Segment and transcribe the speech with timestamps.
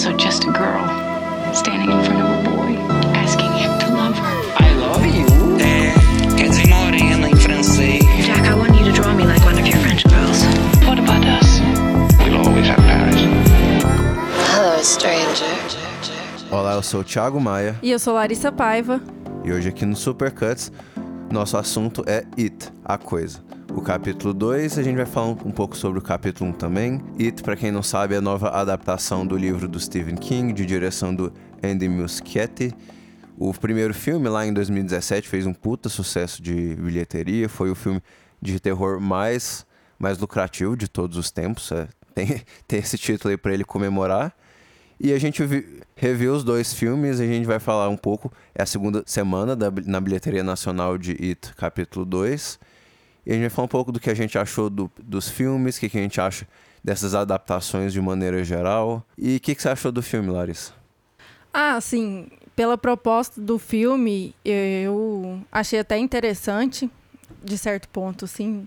[0.00, 0.88] also just a girl
[1.52, 2.72] standing in front of a boy,
[3.12, 4.34] asking him to love her.
[4.56, 5.26] I love you.
[5.60, 5.92] É,
[6.38, 8.02] quer dizer morena em francês.
[8.24, 10.42] Jack, I want you to draw me like one of your French girls.
[10.86, 11.60] What about us?
[12.24, 13.20] We'll always have Paris.
[14.54, 15.44] Hello, stranger.
[16.50, 19.02] Olá, eu sou o Thiago Maia E eu sou Larissa Paiva.
[19.44, 20.72] e hoje aqui no Supercuts
[21.30, 23.38] nosso assunto é It, a coisa.
[23.80, 27.00] O capítulo 2, a gente vai falar um, um pouco sobre o capítulo 1 também.
[27.18, 30.66] It, para quem não sabe, é a nova adaptação do livro do Stephen King, de
[30.66, 32.74] direção do Andy Muschietti.
[33.38, 37.48] O primeiro filme, lá em 2017, fez um puta sucesso de bilheteria.
[37.48, 38.02] Foi o filme
[38.40, 39.64] de terror mais,
[39.98, 41.72] mais lucrativo de todos os tempos.
[41.72, 44.36] É, tem, tem esse título aí pra ele comemorar.
[45.00, 48.30] E a gente vi- reviu os dois filmes, a gente vai falar um pouco.
[48.54, 52.60] É a segunda semana da, na bilheteria nacional de It, capítulo 2.
[53.30, 55.76] E a gente vai falar um pouco do que a gente achou do- dos filmes,
[55.76, 56.48] o que, que a gente acha
[56.82, 59.06] dessas adaptações de maneira geral.
[59.16, 60.72] E o que, que você achou do filme, Larissa?
[61.54, 66.90] Ah, assim, pela proposta do filme, eu achei até interessante,
[67.40, 68.66] de certo ponto, sim.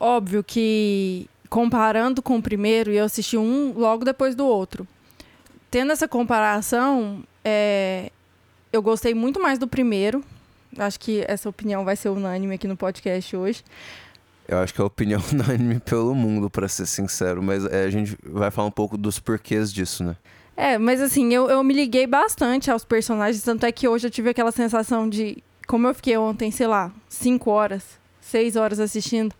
[0.00, 4.84] Óbvio que comparando com o primeiro, eu assisti um logo depois do outro.
[5.70, 8.10] Tendo essa comparação, é,
[8.72, 10.24] eu gostei muito mais do primeiro.
[10.76, 13.64] Acho que essa opinião vai ser unânime aqui no podcast hoje.
[14.46, 17.42] Eu acho que é a opinião unânime pelo mundo, pra ser sincero.
[17.42, 20.16] Mas é, a gente vai falar um pouco dos porquês disso, né?
[20.56, 24.10] É, mas assim, eu, eu me liguei bastante aos personagens, tanto é que hoje eu
[24.10, 25.42] tive aquela sensação de.
[25.66, 27.84] Como eu fiquei ontem, sei lá, cinco horas,
[28.20, 29.34] seis horas assistindo,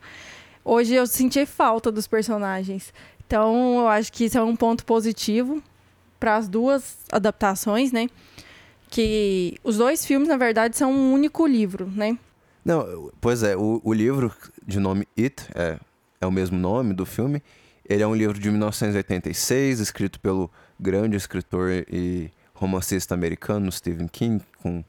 [0.65, 2.93] hoje eu senti falta dos personagens.
[3.27, 5.63] Então, eu acho que isso é um ponto positivo
[6.21, 8.09] para as duas adaptações, né?
[8.91, 12.19] Que os dois filmes, na verdade, são um único livro, né?
[12.65, 14.33] Não, pois é, o, o livro
[14.67, 15.79] de nome It, é,
[16.21, 17.43] é o mesmo nome do filme.
[17.89, 24.43] Ele é um livro de 1986, escrito pelo grande escritor e romancista americano Stephen King,
[24.63, 24.85] com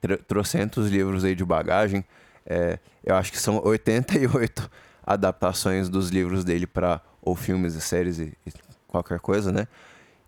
[0.00, 2.04] tr- trocentos livros aí de bagagem.
[2.44, 4.68] É, eu acho que são 88
[5.06, 8.52] adaptações dos livros dele para ou filmes e séries e, e
[8.88, 9.68] qualquer coisa, né?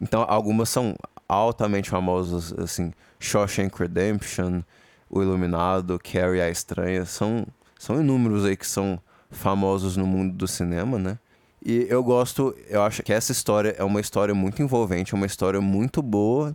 [0.01, 0.95] Então, algumas são
[1.29, 4.63] altamente famosas, assim, Shawshank Redemption,
[5.09, 7.47] O Iluminado, Carrie a Estranha, são,
[7.79, 11.19] são inúmeros aí que são famosos no mundo do cinema, né?
[11.65, 15.25] E eu gosto, eu acho que essa história é uma história muito envolvente, é uma
[15.25, 16.55] história muito boa.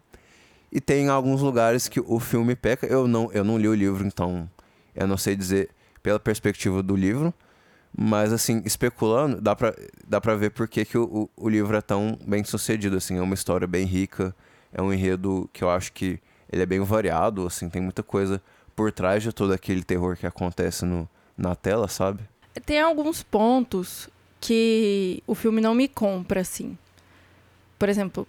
[0.72, 2.86] E tem alguns lugares que o filme peca.
[2.86, 4.48] Eu não, eu não li o livro, então
[4.96, 5.72] eu não sei dizer
[6.04, 7.34] pela perspectiva do livro.
[7.98, 9.74] Mas, assim, especulando, dá pra,
[10.08, 13.18] dá pra ver por que, que o, o, o livro é tão bem sucedido, assim.
[13.18, 14.36] É uma história bem rica,
[14.74, 16.20] é um enredo que eu acho que
[16.52, 17.70] ele é bem variado, assim.
[17.70, 18.42] Tem muita coisa
[18.76, 21.08] por trás de todo aquele terror que acontece no,
[21.38, 22.24] na tela, sabe?
[22.66, 24.10] Tem alguns pontos
[24.40, 26.78] que o filme não me compra, assim.
[27.78, 28.28] Por exemplo,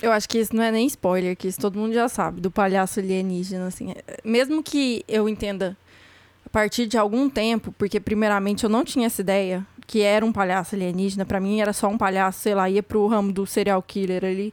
[0.00, 2.50] eu acho que isso não é nem spoiler, que isso todo mundo já sabe, do
[2.50, 3.94] palhaço alienígena, assim.
[4.24, 5.76] Mesmo que eu entenda
[6.44, 10.32] a partir de algum tempo, porque primeiramente eu não tinha essa ideia que era um
[10.32, 13.82] palhaço alienígena, pra mim era só um palhaço, sei lá, ia pro ramo do serial
[13.82, 14.52] killer ali.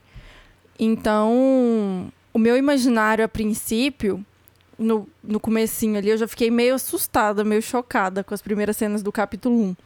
[0.78, 4.24] Então, o meu imaginário a princípio,
[4.78, 9.02] no, no comecinho ali, eu já fiquei meio assustada, meio chocada com as primeiras cenas
[9.02, 9.76] do capítulo 1.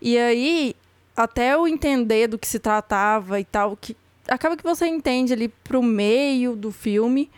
[0.00, 0.74] E aí,
[1.16, 3.96] até eu entender do que se tratava e tal, que
[4.28, 7.30] acaba que você entende ali pro meio do filme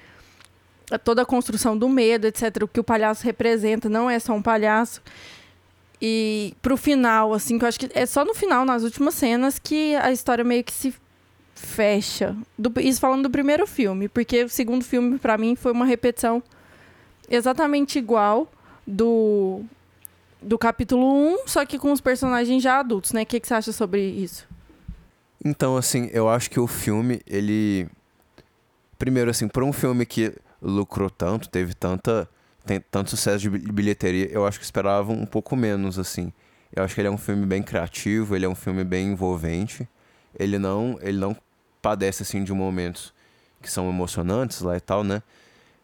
[0.98, 4.42] toda a construção do medo, etc, o que o palhaço representa, não é só um
[4.42, 5.00] palhaço.
[6.00, 9.58] E pro final, assim, que eu acho que é só no final, nas últimas cenas,
[9.58, 10.92] que a história meio que se
[11.62, 12.36] fecha.
[12.58, 16.42] Do- isso falando do primeiro filme, porque o segundo filme, pra mim, foi uma repetição
[17.30, 18.50] exatamente igual
[18.86, 19.62] do,
[20.40, 21.04] do capítulo
[21.44, 23.22] 1, só que com os personagens já adultos, né?
[23.22, 24.46] O que, que você acha sobre isso?
[25.44, 27.88] Então, assim, eu acho que o filme, ele.
[28.98, 32.28] Primeiro, assim, por um filme que lucrou tanto, teve tanta.
[32.64, 36.32] Tem tanto sucesso de bil- bilheteria, eu acho que esperava um pouco menos, assim.
[36.74, 39.88] Eu acho que ele é um filme bem criativo, ele é um filme bem envolvente.
[40.38, 41.37] Ele não, ele não
[41.82, 43.12] padece, assim, de momentos
[43.61, 45.23] que são emocionantes lá e tal, né?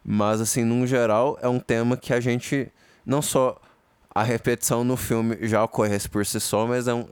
[0.04, 2.72] Mas, assim, num geral, é um tema que a gente.
[3.04, 3.60] Não só
[4.14, 7.06] a repetição no filme já ocorre por si só, mas é um,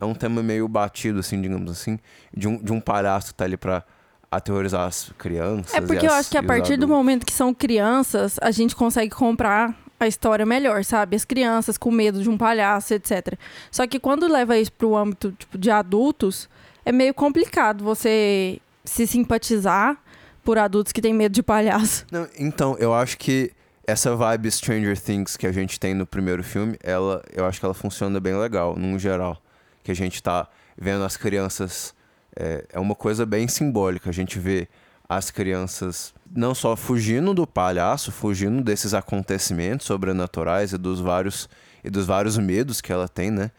[0.00, 1.98] é um tema meio batido, assim, digamos assim,
[2.36, 3.82] de um, de um palhaço que tá ali pra
[4.30, 5.74] aterrorizar as crianças.
[5.74, 8.74] É porque eu as- acho que a partir do momento que são crianças, a gente
[8.76, 11.16] consegue comprar a história melhor, sabe?
[11.16, 13.38] As crianças com medo de um palhaço, etc.
[13.70, 16.48] Só que quando leva isso pro âmbito tipo, de adultos,
[16.84, 19.96] é meio complicado você se simpatizar
[20.42, 22.06] por adultos que têm medo de palhaço.
[22.10, 23.52] Não, então, eu acho que
[23.86, 27.64] essa vibe Stranger Things que a gente tem no primeiro filme, ela, eu acho que
[27.64, 29.42] ela funciona bem legal, num geral.
[29.82, 31.94] Que a gente tá vendo as crianças
[32.36, 34.10] é, é uma coisa bem simbólica.
[34.10, 34.68] A gente vê
[35.08, 41.48] as crianças não só fugindo do palhaço, fugindo desses acontecimentos sobrenaturais e dos vários
[41.82, 43.50] e dos vários medos que ela tem, né?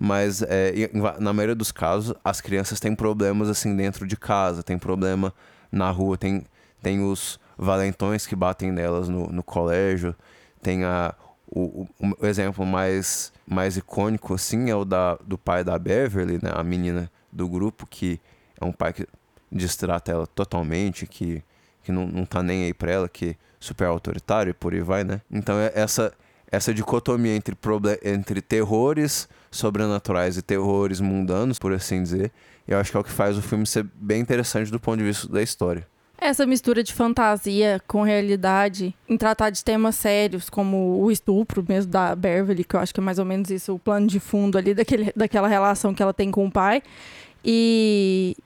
[0.00, 0.72] Mas é,
[1.18, 5.34] na maioria dos casos, as crianças têm problemas assim dentro de casa, tem problema
[5.72, 6.44] na rua, tem,
[6.80, 10.14] tem os valentões que batem nelas no, no colégio,
[10.62, 11.12] tem a,
[11.50, 16.34] o, o- o exemplo mais, mais icônico assim é o da, do pai da Beverly,
[16.40, 16.52] né?
[16.54, 18.20] A menina do grupo que
[18.60, 19.06] é um pai que
[19.50, 21.42] distrata ela totalmente, que,
[21.82, 25.02] que não, não tá nem aí pra ela, que super autoritário e por aí vai,
[25.02, 25.20] né?
[25.30, 26.12] Então é essa
[26.50, 27.56] essa dicotomia entre,
[28.02, 32.32] entre terrores sobrenaturais e terrores mundanos, por assim dizer,
[32.66, 35.04] eu acho que é o que faz o filme ser bem interessante do ponto de
[35.04, 35.86] vista da história.
[36.20, 41.92] Essa mistura de fantasia com realidade, em tratar de temas sérios, como o estupro mesmo
[41.92, 44.58] da Beverly, que eu acho que é mais ou menos isso, o plano de fundo
[44.58, 46.82] ali daquele, daquela relação que ela tem com o pai.
[47.44, 48.36] E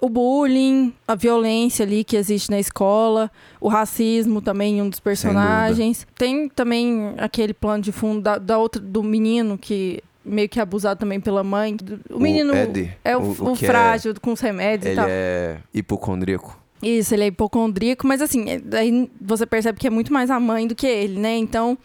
[0.00, 3.30] o bullying, a violência ali que existe na escola,
[3.60, 6.06] o racismo também em um dos personagens.
[6.16, 10.62] Tem também aquele plano de fundo da, da outra, do menino que meio que é
[10.62, 11.76] abusado também pela mãe.
[12.10, 14.96] O menino Ed, é o, o- o o é- frágil com os remédios e Ele
[14.96, 15.06] tal.
[15.08, 16.58] é hipocondríaco.
[16.82, 20.40] Isso, ele é hipocondríaco, mas assim, é- daí você percebe que é muito mais a
[20.40, 21.36] mãe do que ele, né?
[21.36, 21.76] Então,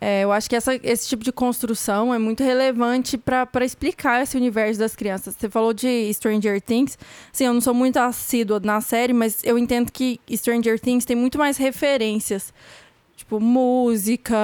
[0.00, 4.36] é, eu acho que essa- esse tipo de construção é muito relevante para explicar esse
[4.36, 5.36] universo das crianças.
[5.38, 6.98] Você falou de Stranger Things.
[7.32, 11.14] Sim, eu não sou muito assídua na série, mas eu entendo que Stranger Things tem
[11.16, 12.52] muito mais referências.
[13.14, 14.34] Tipo, música,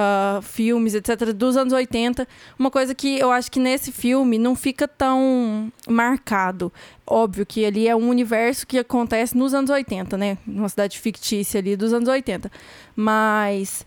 [0.43, 2.27] filmes, etc., dos anos 80.
[2.59, 6.71] Uma coisa que eu acho que nesse filme não fica tão marcado.
[7.05, 10.37] Óbvio que ali é um universo que acontece nos anos 80, né?
[10.45, 12.51] Uma cidade fictícia ali dos anos 80.
[12.95, 13.83] Mas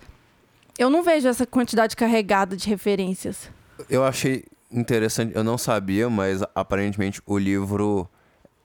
[0.80, 3.50] eu não vejo essa quantidade carregada de referências.
[3.88, 8.08] Eu achei interessante, eu não sabia, mas aparentemente o livro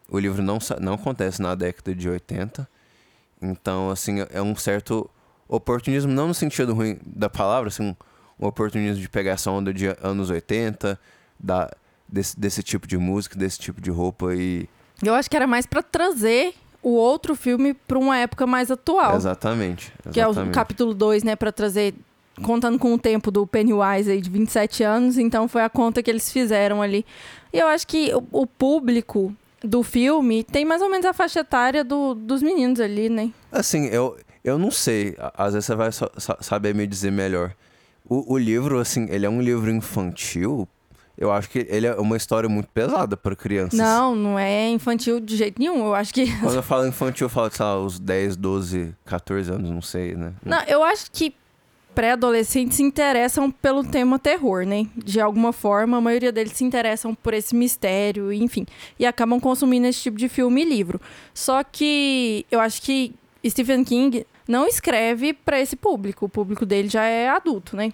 [0.09, 2.65] o livro não, não acontece na década de 80.
[3.41, 5.09] Então, assim, é um certo
[5.45, 7.83] oportunismo, não no sentido ruim da palavra, assim,
[8.39, 10.97] um, oportunismo de pegar essa onda de anos 80,
[11.37, 11.69] da,
[12.07, 14.69] desse, desse tipo de música, desse tipo de roupa e.
[15.03, 16.53] Eu acho que era mais pra trazer
[16.87, 19.15] o outro filme pra uma época mais atual.
[19.15, 19.91] Exatamente.
[20.11, 20.53] Que é o exatamente.
[20.53, 21.93] capítulo 2, né, Pra trazer
[22.43, 26.09] contando com o tempo do Pennywise aí de 27 anos, então foi a conta que
[26.11, 27.05] eles fizeram ali.
[27.53, 29.33] E eu acho que o, o público
[29.63, 33.31] do filme tem mais ou menos a faixa etária do- dos meninos ali, né?
[33.51, 35.15] Assim, eu, eu não sei.
[35.35, 35.89] Às vezes você vai
[36.41, 37.53] saber me dizer melhor.
[38.07, 40.67] O, o livro, assim, ele é um livro infantil.
[41.17, 43.79] Eu acho que ele é uma história muito pesada para crianças.
[43.79, 45.85] Não, não é infantil de jeito nenhum.
[45.85, 46.25] Eu acho que.
[46.39, 50.15] Quando eu falo infantil, eu falo, sei lá, os 10, 12, 14 anos, não sei,
[50.15, 50.33] né?
[50.43, 51.33] Não, eu acho que
[51.95, 54.85] pré-adolescentes se interessam pelo tema terror, né?
[54.97, 58.65] De alguma forma, a maioria deles se interessam por esse mistério, enfim.
[58.99, 60.99] E acabam consumindo esse tipo de filme e livro.
[61.33, 63.15] Só que eu acho que
[63.47, 66.25] Stephen King não escreve para esse público.
[66.25, 67.93] O público dele já é adulto, né?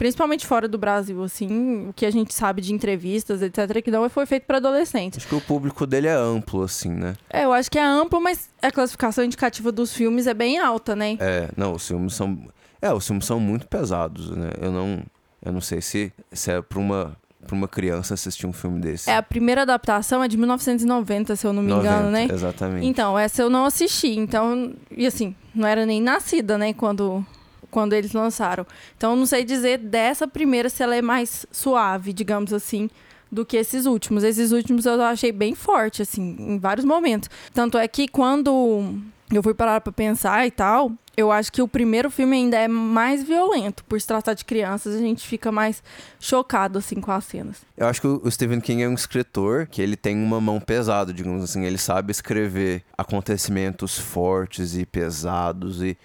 [0.00, 4.08] Principalmente fora do Brasil, assim, o que a gente sabe de entrevistas, etc., que não
[4.08, 5.18] foi feito para adolescentes.
[5.18, 7.16] Acho que o público dele é amplo, assim, né?
[7.28, 10.96] É, eu acho que é amplo, mas a classificação indicativa dos filmes é bem alta,
[10.96, 11.18] né?
[11.20, 12.48] É, não, os filmes são.
[12.80, 14.52] É, os filmes são muito pesados, né?
[14.58, 15.02] Eu não.
[15.44, 17.14] Eu não sei se, se é pra uma,
[17.46, 19.10] pra uma criança assistir um filme desse.
[19.10, 22.26] É, a primeira adaptação é de 1990, se eu não me 90, engano, né?
[22.32, 22.86] Exatamente.
[22.86, 24.18] Então, essa eu não assisti.
[24.18, 27.22] Então, e assim, não era nem nascida, né, quando,
[27.70, 28.66] quando eles lançaram.
[28.96, 32.90] Então, eu não sei dizer dessa primeira se ela é mais suave, digamos assim,
[33.30, 34.24] do que esses últimos.
[34.24, 37.30] Esses últimos eu achei bem forte, assim, em vários momentos.
[37.54, 38.98] Tanto é que quando
[39.32, 42.66] eu fui parar pra pensar e tal, eu acho que o primeiro filme ainda é
[42.66, 43.84] mais violento.
[43.84, 45.82] Por se tratar de crianças, a gente fica mais
[46.18, 47.58] chocado, assim, com as cenas.
[47.76, 51.12] Eu acho que o Stephen King é um escritor que ele tem uma mão pesada,
[51.12, 51.64] digamos assim.
[51.64, 55.96] Ele sabe escrever acontecimentos fortes e pesados e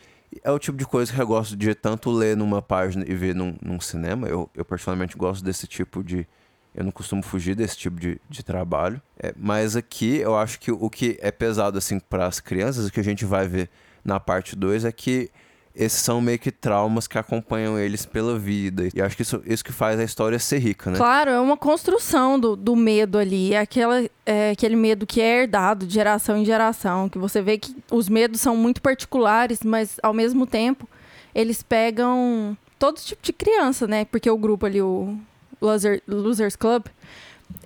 [0.44, 3.36] é o tipo de coisa que eu gosto de tanto ler numa página e ver
[3.36, 4.28] num, num cinema.
[4.28, 6.28] Eu, eu particularmente gosto desse tipo de...
[6.74, 9.02] Eu não costumo fugir desse tipo de, de trabalho.
[9.18, 12.92] É, mas aqui eu acho que o que é pesado assim para as crianças, o
[12.92, 13.70] que a gente vai ver
[14.04, 15.32] na parte 2 é que
[15.76, 18.88] esses são meio que traumas que acompanham eles pela vida.
[18.94, 20.98] E acho que isso, isso que faz a história ser rica, né?
[20.98, 23.54] Claro, é uma construção do, do medo ali.
[23.54, 27.10] É, aquela, é aquele medo que é herdado de geração em geração.
[27.10, 30.88] Que você vê que os medos são muito particulares, mas ao mesmo tempo
[31.34, 34.06] eles pegam todo tipo de criança, né?
[34.06, 35.18] Porque o grupo ali, o
[35.62, 36.86] Loser, Losers Club,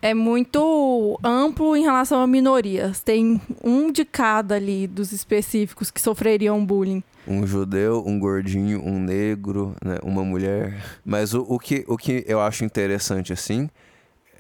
[0.02, 3.02] é muito amplo em relação a minorias.
[3.02, 7.04] Tem um de cada ali dos específicos que sofreriam bullying.
[7.28, 10.82] um judeu, um gordinho, um negro, né, uma mulher.
[11.06, 13.70] Mas o, o, que, o que eu acho interessante, assim,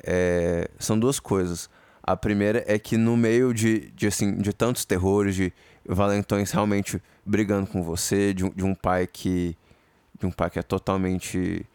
[0.04, 1.70] é- são duas coisas.
[2.02, 5.54] A primeira é que no meio de, de, assim, de tantos terrores, de
[5.86, 9.56] valentões realmente brigando com você, de, de um pai que.
[10.20, 11.66] De um pai que é totalmente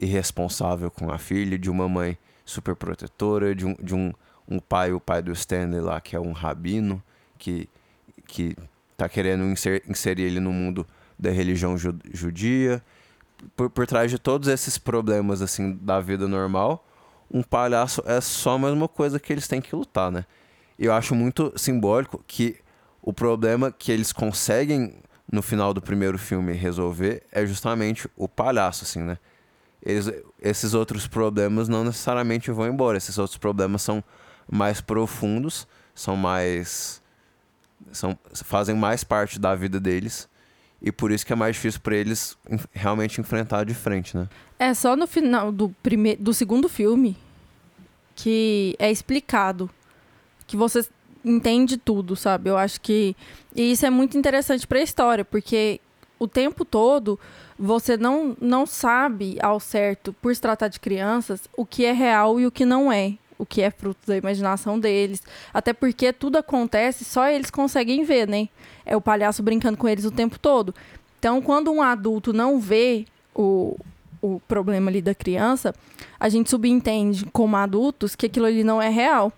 [0.00, 2.16] irresponsável com a filha, de uma mãe
[2.48, 4.12] super protetora, de um, de um,
[4.48, 7.02] um pai, o pai do Stanley lá, que é um rabino,
[7.36, 7.68] que,
[8.26, 8.56] que
[8.96, 10.86] tá querendo inser- inserir ele no mundo
[11.18, 12.82] da religião ju- judia.
[13.54, 16.84] Por, por trás de todos esses problemas, assim, da vida normal,
[17.30, 20.24] um palhaço é só mais uma coisa que eles têm que lutar, né?
[20.78, 22.56] Eu acho muito simbólico que
[23.02, 24.94] o problema que eles conseguem
[25.30, 29.18] no final do primeiro filme resolver é justamente o palhaço, assim, né?
[29.82, 30.10] Eles,
[30.42, 32.98] esses outros problemas não necessariamente vão embora.
[32.98, 34.02] Esses outros problemas são
[34.50, 37.00] mais profundos, são mais.
[37.92, 40.28] São, fazem mais parte da vida deles.
[40.82, 44.28] E por isso que é mais difícil para eles en- realmente enfrentar de frente, né?
[44.58, 46.14] É só no final do, prime...
[46.16, 47.16] do segundo filme
[48.14, 49.70] que é explicado.
[50.46, 50.86] Que você
[51.24, 52.50] entende tudo, sabe?
[52.50, 53.14] Eu acho que.
[53.54, 55.80] E isso é muito interessante pra história, porque
[56.18, 57.18] o tempo todo
[57.58, 62.38] você não, não sabe ao certo, por se tratar de crianças, o que é real
[62.38, 63.14] e o que não é.
[63.36, 65.22] O que é fruto da imaginação deles.
[65.54, 68.48] Até porque tudo acontece, só eles conseguem ver, né?
[68.84, 70.74] É o palhaço brincando com eles o tempo todo.
[71.18, 73.76] Então, quando um adulto não vê o,
[74.20, 75.74] o problema ali da criança,
[76.18, 79.32] a gente subentende como adultos que aquilo ali não é real.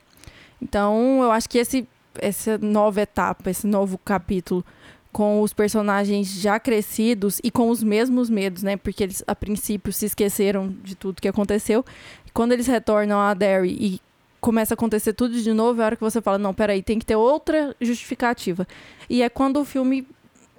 [0.63, 1.87] Então, eu acho que esse,
[2.19, 4.65] essa nova etapa, esse novo capítulo,
[5.13, 8.77] com os personagens já crescidos e com os mesmos medos, né?
[8.77, 11.85] Porque eles, a princípio, se esqueceram de tudo que aconteceu.
[12.33, 14.01] Quando eles retornam a Derry e
[14.41, 16.99] começa a acontecer tudo de novo, é a hora que você fala, não, peraí, tem
[16.99, 18.67] que ter outra justificativa.
[19.09, 20.07] E é quando o filme,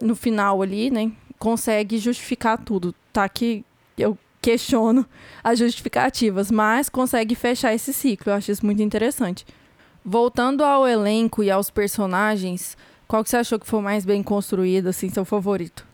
[0.01, 2.93] no final ali, né, consegue justificar tudo.
[3.13, 3.63] Tá que
[3.97, 5.05] eu questiono
[5.43, 8.31] as justificativas, mas consegue fechar esse ciclo.
[8.31, 9.45] Eu acho isso muito interessante.
[10.03, 12.75] Voltando ao elenco e aos personagens,
[13.11, 15.85] qual que você achou que foi mais bem construído, assim, seu favorito?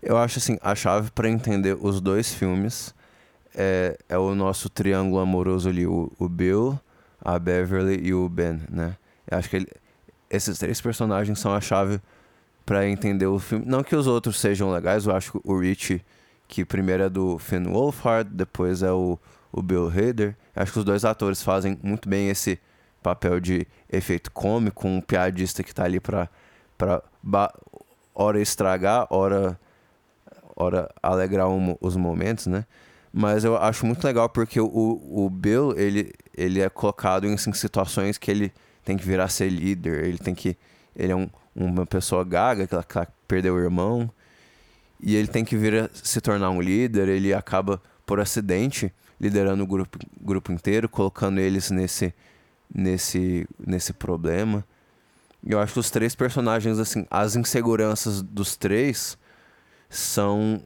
[0.00, 2.94] Eu acho assim, a chave para entender os dois filmes
[3.52, 6.78] é, é o nosso triângulo amoroso ali, o, o Bill,
[7.20, 8.96] a Beverly e o Ben, né?
[9.28, 9.72] Eu acho que ele-
[10.30, 12.00] esses três personagens são a chave
[12.64, 13.64] para entender o filme.
[13.66, 16.00] Não que os outros sejam legais, eu acho que o Rich,
[16.46, 19.18] que primeiro é do Finn Wolfhard, depois é o,
[19.50, 20.36] o Bill Hader.
[20.54, 22.56] Eu acho que os dois atores fazem muito bem esse
[23.06, 26.28] papel de efeito cômico, um piadista que tá ali pra
[27.22, 27.54] ba-
[28.12, 29.58] hora estragar, hora
[30.56, 32.64] hora alegrar um- os momentos, né?
[33.12, 37.52] Mas eu acho muito legal porque o, o Bill, ele, ele é colocado em assim,
[37.52, 38.52] situações que ele
[38.84, 40.56] tem que virar ser líder, ele tem que...
[40.94, 44.10] Ele é um, uma pessoa gaga, que ela, que ela perdeu o irmão,
[44.98, 49.62] e ele tem que vir a se tornar um líder, ele acaba, por acidente, liderando
[49.62, 52.14] o grupo, grupo inteiro, colocando eles nesse,
[52.74, 54.64] nesse, nesse problema.
[55.46, 59.16] Eu acho que os três personagens, assim, as inseguranças dos três
[59.88, 60.60] são,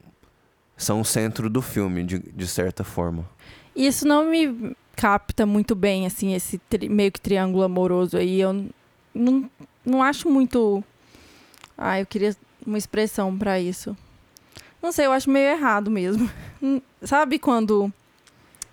[0.76, 3.28] são o centro do filme, de, de certa forma.
[3.76, 8.40] Isso não me capta muito bem, assim, esse tri- meio que triângulo amoroso aí.
[8.40, 8.66] Eu
[9.14, 9.50] não,
[9.85, 10.83] não acho muito.
[11.76, 12.35] Ah, eu queria
[12.66, 13.97] uma expressão pra isso.
[14.83, 16.30] Não sei, eu acho meio errado mesmo.
[17.02, 17.92] Sabe quando.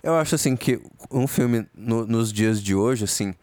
[0.02, 3.34] Eu acho assim que um filme no- nos dias de hoje, assim,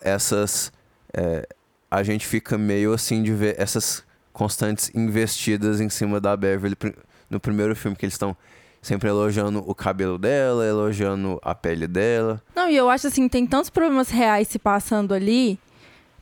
[0.00, 0.72] essas.
[1.14, 1.46] é,
[1.90, 4.02] a gente fica meio assim de ver essas
[4.32, 6.76] constantes investidas em cima da Beverly
[7.30, 8.36] no primeiro filme, que eles estão
[8.82, 12.42] sempre elogiando o cabelo dela, elogiando a pele dela.
[12.54, 15.58] Não, e eu acho assim, tem tantos problemas reais se passando ali.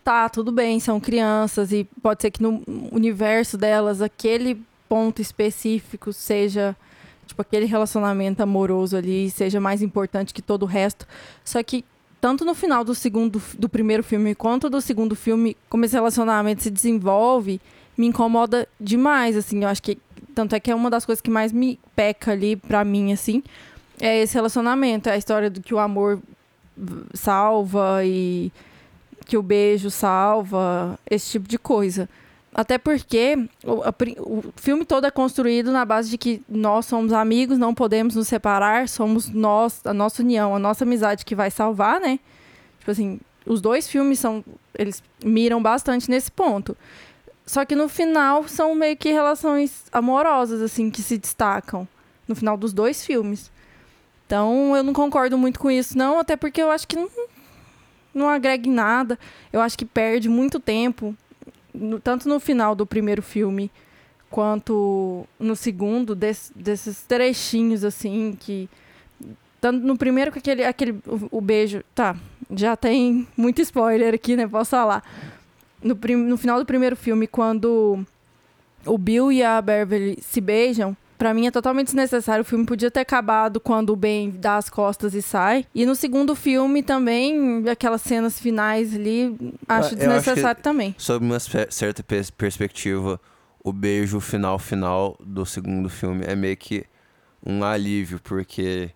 [0.05, 6.13] Tá, tudo bem, são crianças e pode ser que no universo delas aquele ponto específico
[6.13, 6.77] seja
[7.25, 11.07] tipo aquele relacionamento amoroso ali seja mais importante que todo o resto.
[11.45, 11.85] Só que
[12.21, 16.63] tanto no final do segundo do primeiro filme quanto do segundo filme, como esse relacionamento
[16.63, 17.61] se desenvolve,
[17.97, 19.99] me incomoda demais, assim, eu acho que
[20.35, 23.43] tanto é que é uma das coisas que mais me peca ali pra mim assim,
[24.01, 26.21] é esse relacionamento, é a história do que o amor
[27.13, 28.51] salva e
[29.27, 32.09] que o beijo salva, esse tipo de coisa.
[32.55, 37.13] Até porque o, a o filme todo é construído na base de que nós somos
[37.13, 41.51] amigos, não podemos nos separar, somos nós, a nossa união, a nossa amizade que vai
[41.51, 42.21] salvar, né?
[42.79, 44.45] Tipo assim, os dois filmes são.
[44.79, 46.77] Eles miram bastante nesse ponto.
[47.45, 51.87] Só que no final são meio que relações amorosas, assim, que se destacam.
[52.27, 53.51] No final dos dois filmes.
[54.27, 57.11] Então eu não concordo muito com isso, não, até porque eu acho que não,
[58.15, 59.19] não agrega em nada.
[59.53, 61.15] Eu acho que perde muito tempo,
[61.75, 63.71] no- tanto no final do primeiro filme
[64.31, 68.69] quanto no segundo, des- desses trechinhos assim que.
[69.61, 71.83] Tanto no primeiro com aquele, aquele o, o beijo.
[71.95, 72.17] Tá,
[72.55, 74.47] já tem muito spoiler aqui, né?
[74.47, 75.03] Posso falar.
[75.83, 78.05] No, prim- no final do primeiro filme, quando
[78.87, 82.43] o Bill e a Beverly se beijam, pra mim é totalmente desnecessário.
[82.43, 85.67] O filme podia ter acabado quando o Ben dá as costas e sai.
[85.75, 89.37] E no segundo filme também, aquelas cenas finais ali,
[89.69, 90.95] acho eu acho desnecessário que- também.
[90.99, 93.21] Sob uma cer- certa pers- perspectiva,
[93.63, 96.85] o beijo final final do segundo filme é meio que
[97.45, 98.91] um alívio, porque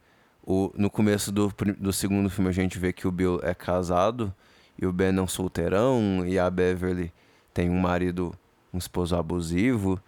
[0.47, 4.35] o, no começo do, do segundo filme a gente vê que o Bill é casado
[4.81, 7.13] e o Ben é um solteirão e a Beverly
[7.53, 8.35] tem um marido,
[8.73, 10.01] um esposo abusivo.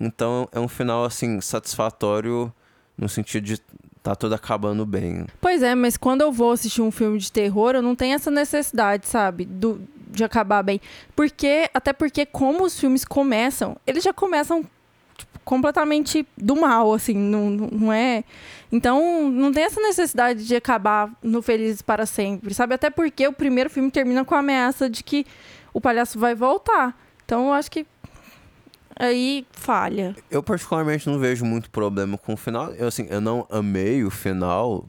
[0.00, 2.52] Então é um final assim satisfatório
[2.96, 3.60] no sentido de
[4.02, 5.26] tá tudo acabando bem.
[5.40, 8.30] Pois é, mas quando eu vou assistir um filme de terror, eu não tenho essa
[8.30, 9.44] necessidade, sabe?
[9.44, 10.80] Do, de acabar bem.
[11.14, 14.64] Porque, até porque, como os filmes começam, eles já começam
[15.16, 18.24] tipo, completamente do mal, assim, não, não é.
[18.72, 22.74] Então, não tem essa necessidade de acabar no Felizes para Sempre, sabe?
[22.74, 25.26] Até porque o primeiro filme termina com a ameaça de que
[25.72, 26.98] o palhaço vai voltar.
[27.24, 27.86] Então, eu acho que
[28.98, 30.14] aí falha.
[30.30, 32.72] Eu particularmente não vejo muito problema com o final.
[32.74, 34.84] Eu assim, eu não amei o final,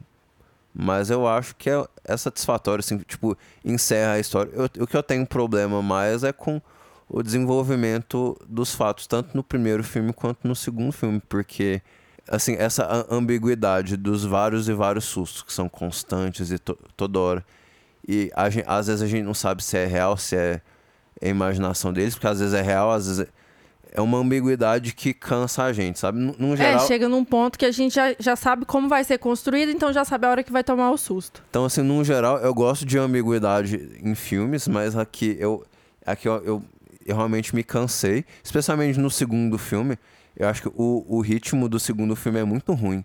[0.74, 4.50] mas eu acho que é, é satisfatório, assim, tipo, encerra a história.
[4.54, 6.60] Eu- o que eu tenho problema mais é com
[7.08, 11.82] o desenvolvimento dos fatos, tanto no primeiro filme quanto no segundo filme, porque
[12.28, 17.44] assim, essa ambiguidade dos vários e vários sustos que são constantes e to- toda hora.
[18.06, 20.60] E a gen- às vezes a gente não sabe se é real, se é
[21.20, 23.28] imaginação deles, porque às vezes é real, às vezes é,
[23.92, 26.18] é uma ambiguidade que cansa a gente, sabe?
[26.18, 29.18] No É, geral, chega num ponto que a gente já, já sabe como vai ser
[29.18, 31.42] construído, então já sabe a hora que vai tomar o susto.
[31.50, 35.64] Então, assim, no geral, eu gosto de ambiguidade em filmes, mas aqui eu,
[36.06, 36.62] aqui eu, eu,
[37.04, 39.98] eu realmente me cansei, especialmente no segundo filme.
[40.36, 43.04] Eu acho que o, o ritmo do segundo filme é muito ruim,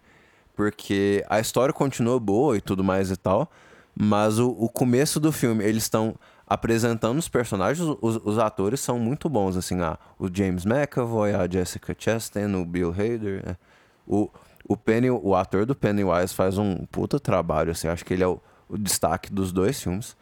[0.55, 3.51] porque a história continua boa e tudo mais e tal,
[3.95, 6.15] mas o, o começo do filme, eles estão
[6.47, 11.47] apresentando os personagens, os, os atores são muito bons, assim, ah, o James McAvoy, a
[11.49, 13.57] Jessica Chastain, o Bill Hader, né?
[14.07, 14.29] o,
[14.67, 18.27] o Penny, o ator do Pennywise faz um puta trabalho, assim, acho que ele é
[18.27, 20.15] o, o destaque dos dois filmes.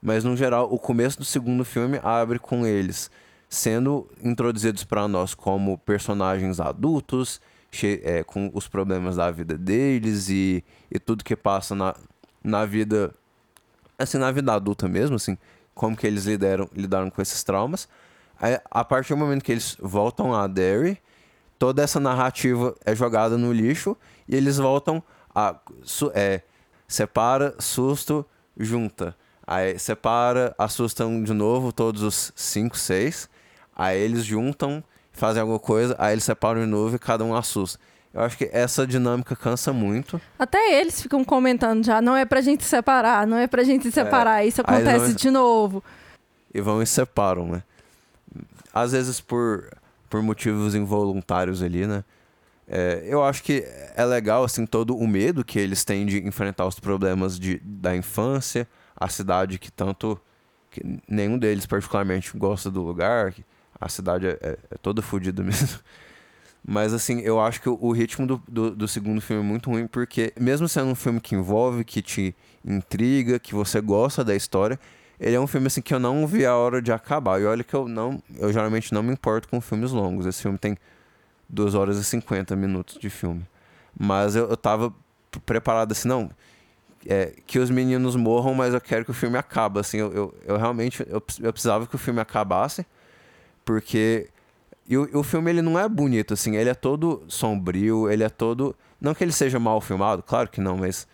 [0.00, 3.10] Mas no geral, o começo do segundo filme abre com eles
[3.48, 7.40] sendo introduzidos para nós como personagens adultos,
[7.82, 11.94] é, com os problemas da vida deles e, e tudo que passa na,
[12.42, 13.14] na vida,
[13.98, 15.36] assim, na vida adulta mesmo, assim,
[15.76, 17.86] como que eles lidaram, lidaram com esses traumas.
[18.40, 20.98] Aí, a partir do momento que eles voltam a Derry,
[21.58, 23.94] toda essa narrativa é jogada no lixo
[24.26, 25.02] e eles voltam
[25.34, 26.40] a su- é,
[26.88, 28.24] separa, susto,
[28.58, 29.14] junta.
[29.46, 33.28] Aí separa, assustam de novo todos os cinco, seis.
[33.76, 37.78] Aí eles juntam, fazem alguma coisa, aí eles separam de novo e cada um assusta.
[38.16, 40.18] Eu acho que essa dinâmica cansa muito.
[40.38, 43.82] Até eles ficam comentando já, não é pra gente se separar, não é pra gente
[43.82, 45.84] se separar, isso aí eles acontece vão- de novo.
[46.54, 47.62] e vão e separam, né?
[48.72, 49.68] Às vezes por,
[50.08, 52.02] por motivos involuntários ali, né?
[52.66, 53.62] É, eu acho que
[53.94, 57.94] é legal, assim, todo o medo que eles têm de enfrentar os problemas de, da
[57.94, 60.18] infância, a cidade que tanto...
[60.70, 63.34] que nenhum deles particularmente gosta do lugar,
[63.78, 65.78] a cidade é, é, é toda fodida mesmo.
[66.68, 69.86] Mas, assim, eu acho que o, ritmo do, do, do segundo filme é muito ruim,
[69.86, 74.76] porque mesmo sendo um filme que envolve, que te intriga, que você gosta da história,
[75.20, 77.40] ele é um filme, assim, que eu não vi a hora de acabar.
[77.40, 78.20] E olha que eu não...
[78.36, 80.26] Eu geralmente não me importo com filmes longos.
[80.26, 80.76] Esse filme tem
[81.48, 83.46] 2 horas e 50 minutos de filme.
[83.96, 84.92] Mas eu, eu tava
[85.46, 86.28] preparado assim, não...
[87.08, 89.78] É, que os meninos morram, mas eu quero que o filme acabe.
[89.78, 91.06] Assim, eu, eu, eu realmente...
[91.08, 92.84] Eu, eu precisava que o filme acabasse,
[93.64, 94.28] porque...
[94.88, 96.56] E o, o filme, ele não é bonito, assim.
[96.56, 98.74] Ele é todo sombrio, ele é todo...
[99.00, 101.06] Não que ele seja mal filmado, claro que não, mas...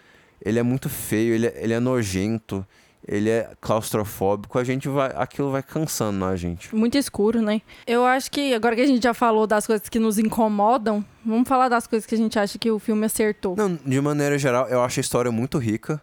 [0.45, 2.67] Ele é muito feio, ele é, ele é nojento,
[3.07, 4.59] ele é claustrofóbico.
[4.59, 5.13] A gente vai...
[5.15, 6.75] Aquilo vai cansando na gente.
[6.75, 7.63] Muito escuro, né?
[7.87, 11.49] Eu acho que, agora que a gente já falou das coisas que nos incomodam, vamos
[11.49, 13.55] falar das coisas que a gente acha que o filme acertou.
[13.57, 16.03] Não, de maneira geral, eu acho a história muito rica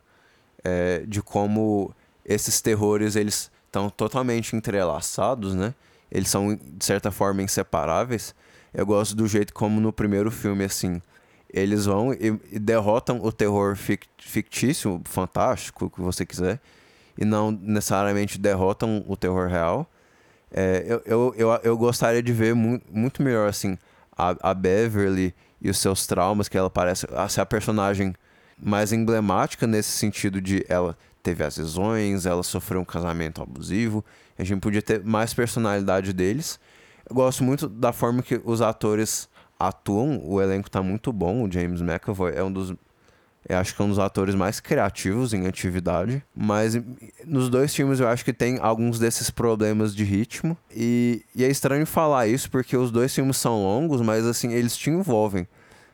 [0.64, 1.94] é, de como
[2.26, 5.74] esses terrores eles estão totalmente entrelaçados, né?
[6.12, 8.34] Eles são de certa forma inseparáveis.
[8.74, 11.02] Eu gosto do jeito como no primeiro filme assim
[11.52, 16.60] eles vão e, e derrotam o terror fic- fictício, fantástico, o que você quiser,
[17.18, 19.90] e não necessariamente derrotam o terror real.
[20.52, 23.78] É, eu, eu, eu, eu gostaria de ver mu muito melhor assim
[24.16, 28.16] a, a Beverly e os seus traumas, que ela parece ser a personagem
[28.58, 34.04] mais emblemática nesse sentido de ela teve as visões, ela sofreu um casamento abusivo.
[34.38, 36.60] A gente podia ter mais personalidade deles.
[37.10, 39.30] Eu gosto muito da forma que os atores
[39.60, 40.22] atuam.
[40.24, 41.44] O elenco tá muito bom.
[41.44, 42.74] O James McAvoy é um dos
[43.48, 46.24] Eu acho que é um dos atores mais criativos em atividade.
[46.36, 46.80] Mas
[47.26, 50.58] nos dois filmes eu acho que tem alguns desses problemas de ritmo.
[50.72, 54.78] E, e é estranho falar isso porque os dois filmes são longos, mas assim, eles
[54.78, 55.48] te envolvem.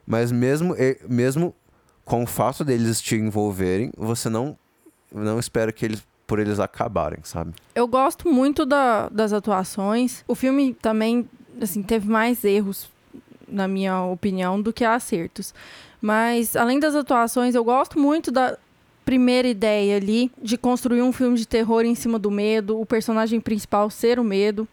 [0.06, 0.76] Mas mesmo,
[1.10, 1.56] mesmo
[2.04, 4.56] com o fato deles te envolverem, você não,
[5.16, 7.54] não espera que eles por eles acabarem, sabe?
[7.76, 10.24] Eu gosto muito da- das atuações.
[10.28, 11.30] O filme também,
[11.62, 12.90] assim, teve mais erros,
[13.48, 15.54] na minha opinião, do que acertos.
[16.02, 18.58] Mas, além das atuações, eu gosto muito da
[19.06, 23.40] primeira ideia ali de construir um filme de terror em cima do medo, o personagem
[23.40, 24.68] principal ser o medo.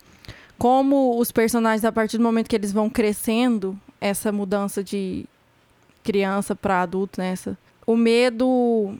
[0.57, 5.27] Como os personagens, a partir do momento que eles vão crescendo, essa mudança de
[6.03, 7.59] criança para adulto, nessa.
[7.87, 8.95] O medo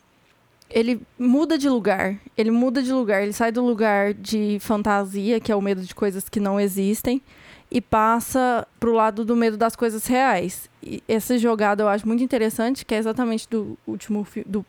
[0.73, 2.19] ele muda de lugar.
[2.37, 3.23] Ele muda de lugar.
[3.23, 7.23] Ele sai do lugar de fantasia, que é o medo de coisas que não existem,
[7.71, 10.69] e passa pro lado do medo das coisas reais.
[10.83, 14.65] E essa jogada eu acho muito interessante, que é exatamente do último do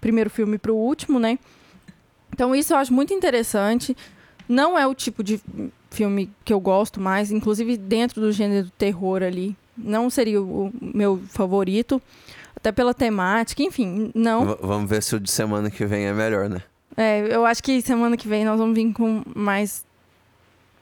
[0.00, 1.38] primeiro filme pro último, né?
[2.32, 3.96] Então isso eu acho muito interessante.
[4.48, 5.40] Não é o tipo de
[5.90, 9.56] filme que eu gosto mais, inclusive dentro do gênero do terror ali.
[9.76, 12.00] Não seria o meu favorito,
[12.60, 14.46] até pela temática, enfim, não.
[14.46, 16.62] V- vamos ver se o de semana que vem é melhor, né?
[16.96, 19.84] É, eu acho que semana que vem nós vamos vir com mais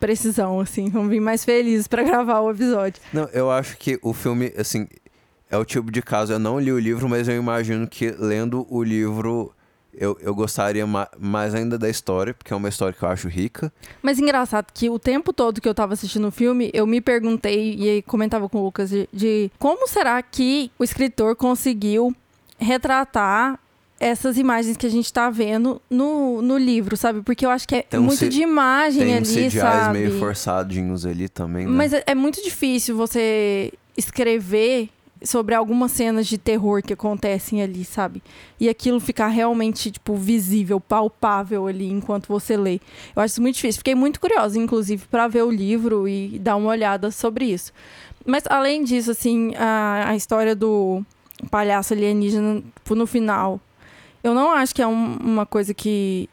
[0.00, 0.88] precisão, assim.
[0.90, 3.00] Vamos vir mais felizes pra gravar o episódio.
[3.12, 4.86] Não, eu acho que o filme, assim,
[5.50, 6.32] é o tipo de caso.
[6.32, 9.52] Eu não li o livro, mas eu imagino que lendo o livro
[9.98, 13.28] eu, eu gostaria ma- mais ainda da história, porque é uma história que eu acho
[13.28, 13.72] rica.
[14.02, 17.74] Mas engraçado que o tempo todo que eu tava assistindo o filme, eu me perguntei,
[17.78, 22.14] e comentava com o Lucas, de, de como será que o escritor conseguiu
[22.58, 23.58] retratar
[24.00, 27.20] essas imagens que a gente tá vendo no, no livro, sabe?
[27.22, 29.98] Porque eu acho que é Tem um muito C- de imagem Tem ali, CGIs sabe?
[29.98, 31.72] meio forçadinhos ali também, né?
[31.72, 34.88] Mas é, é muito difícil você escrever
[35.22, 38.22] sobre algumas cenas de terror que acontecem ali, sabe?
[38.60, 42.80] E aquilo ficar realmente, tipo, visível, palpável ali enquanto você lê.
[43.14, 43.78] Eu acho isso muito difícil.
[43.78, 47.72] Fiquei muito curiosa, inclusive, para ver o livro e dar uma olhada sobre isso.
[48.24, 51.02] Mas, além disso, assim, a, a história do
[51.50, 53.60] palhaço alienígena, tipo, no final,
[54.22, 56.28] eu não acho que é um- uma coisa que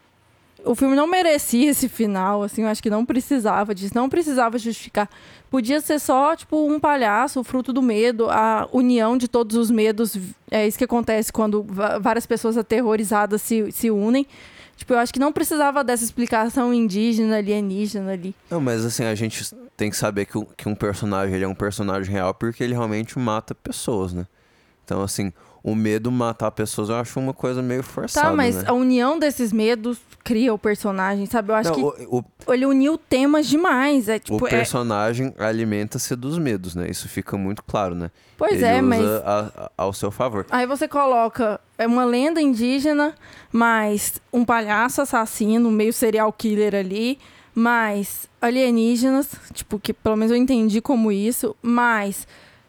[0.64, 4.58] o filme não merecia esse final, assim, eu acho que não precisava disso, não precisava
[4.58, 5.08] justificar.
[5.56, 9.72] Podia ser só, tipo, um palhaço, o fruto do medo, a união de todos os
[9.72, 10.18] medos.
[10.52, 11.66] É isso que acontece quando
[12.02, 14.28] várias pessoas aterrorizadas se, se unem.
[14.76, 18.36] Tipo, eu acho que não precisava dessa explicação indígena, alienígena ali.
[18.52, 21.56] Não, mas assim, a gente tem que saber que, que um personagem ele é um
[21.56, 24.28] personagem real porque ele realmente mata pessoas, né?
[24.84, 25.32] Então, assim,
[25.68, 28.66] o medo matar pessoas eu acho uma coisa meio forçada, Tá, mas né?
[28.68, 31.52] a união desses medos cria o personagem, sabe?
[31.52, 34.08] Eu acho Não, que o, o, ele uniu temas demais.
[34.08, 36.88] É, tipo, o é- personagem alimenta-se dos medos, né?
[36.88, 38.12] Isso fica muito claro, né?
[38.38, 40.46] Pois ele é, usa mas a- a- ao seu favor.
[40.52, 43.16] Aí você coloca é uma lenda indígena,
[43.52, 47.18] mais um palhaço assassino, meio serial killer ali,
[47.56, 52.28] mais alienígenas, tipo, que pelo menos eu entendi como isso, mais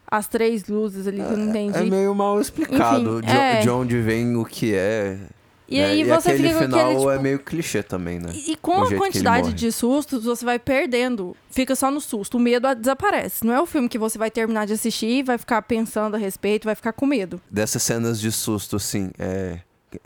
[0.09, 1.77] as três luzes ali que eu não entendi.
[1.77, 3.59] É meio mal explicado Enfim, de, é.
[3.59, 5.19] de onde vem o que é.
[5.67, 5.85] e né?
[5.85, 8.31] aí e você aquele fica com final aquele, tipo, é meio clichê também, né?
[8.33, 11.35] E e com a quantidade de sustos, você vai perdendo.
[11.51, 12.37] Fica só no susto.
[12.37, 13.45] O medo desaparece.
[13.45, 16.63] Não é o filme que você vai terminar de assistir, vai ficar pensando a respeito,
[16.63, 17.41] vai ficar com medo.
[17.51, 19.59] Dessas cenas de susto, assim, é,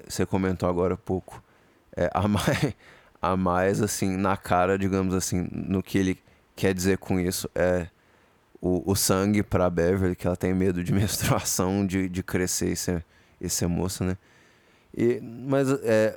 [0.08, 1.44] você comentou agora há pouco,
[1.96, 2.74] é, a, mais,
[3.22, 6.18] a mais, assim, na cara, digamos assim, no que ele
[6.56, 7.88] quer dizer com isso, é
[8.62, 12.76] o, o sangue pra Beverly, que ela tem medo de menstruação, de, de crescer e
[12.76, 13.06] ser,
[13.42, 14.18] e ser moça, né?
[14.96, 16.16] E, mas é,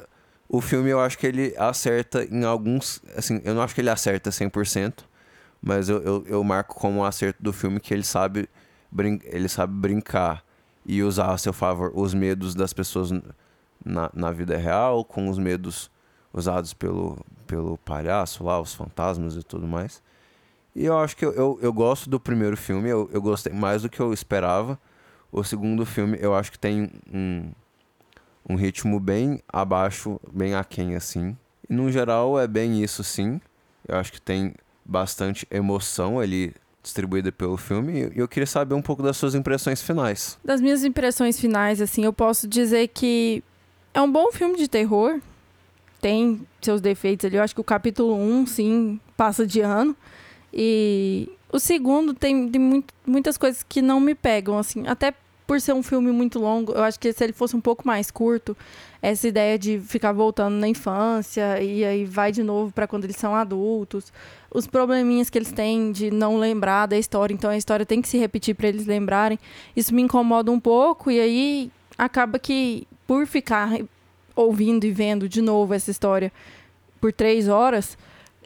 [0.48, 3.02] o filme eu acho que ele acerta em alguns.
[3.16, 5.04] Assim, eu não acho que ele acerta 100%,
[5.62, 8.48] mas eu, eu, eu marco como um acerto do filme que ele sabe,
[8.90, 10.44] brin ele sabe brincar
[10.85, 13.11] e usar a seu favor os medos das pessoas
[13.83, 15.90] na, na vida real, com os medos
[16.33, 20.02] usados pelo, pelo palhaço lá, os fantasmas e tudo mais.
[20.74, 23.82] E eu acho que eu, eu, eu gosto do primeiro filme, eu, eu gostei mais
[23.82, 24.78] do que eu esperava.
[25.30, 27.50] O segundo filme eu acho que tem um,
[28.48, 31.37] um ritmo bem abaixo, bem aquém assim.
[31.68, 33.40] E no geral é bem isso sim.
[33.87, 38.10] Eu acho que tem bastante emoção ali distribuída pelo filme.
[38.14, 40.38] E eu queria saber um pouco das suas impressões finais.
[40.44, 43.42] Das minhas impressões finais, assim, eu posso dizer que
[43.92, 45.20] é um bom filme de terror.
[46.00, 47.37] Tem seus defeitos ali.
[47.37, 49.96] Eu acho que o capítulo 1, sim, passa de ano.
[50.54, 54.86] E o segundo tem, tem muito- muitas coisas que não me pegam, assim.
[54.86, 55.12] Até
[55.46, 58.10] por ser um filme muito longo, eu acho que se ele fosse um pouco mais
[58.10, 58.56] curto,
[59.02, 63.16] essa ideia de ficar voltando na infância e aí vai de novo para quando eles
[63.16, 64.10] são adultos,
[64.50, 68.08] os probleminhas que eles têm de não lembrar da história, então a história tem que
[68.08, 69.38] se repetir para eles lembrarem.
[69.76, 73.78] Isso me incomoda um pouco e aí acaba que, por ficar
[74.34, 76.32] ouvindo e vendo de novo essa história
[77.00, 77.98] por três horas,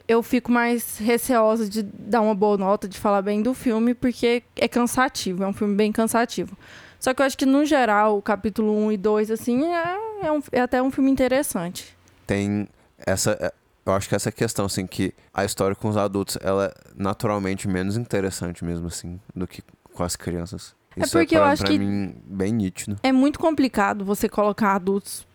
[0.09, 4.41] eu fico mais receosa de dar uma boa nota, de falar bem do filme, porque
[4.55, 6.57] é cansativo, é um filme bem cansativo.
[6.99, 10.31] Só que eu acho que, no geral, o capítulo 1 e 2, assim, é, é,
[10.31, 11.95] um- é até um filme interessante.
[12.27, 12.67] Tem
[13.05, 13.37] essa.
[13.39, 13.53] é,
[13.85, 17.67] Eu acho que essa questão, assim, que a história com os adultos, ela é naturalmente
[17.67, 20.75] menos interessante mesmo, assim, do que com as crianças.
[20.95, 22.97] É Isso porque eu pra, acho pra que- mim bem nítido.
[23.01, 25.25] É muito complicado você colocar adultos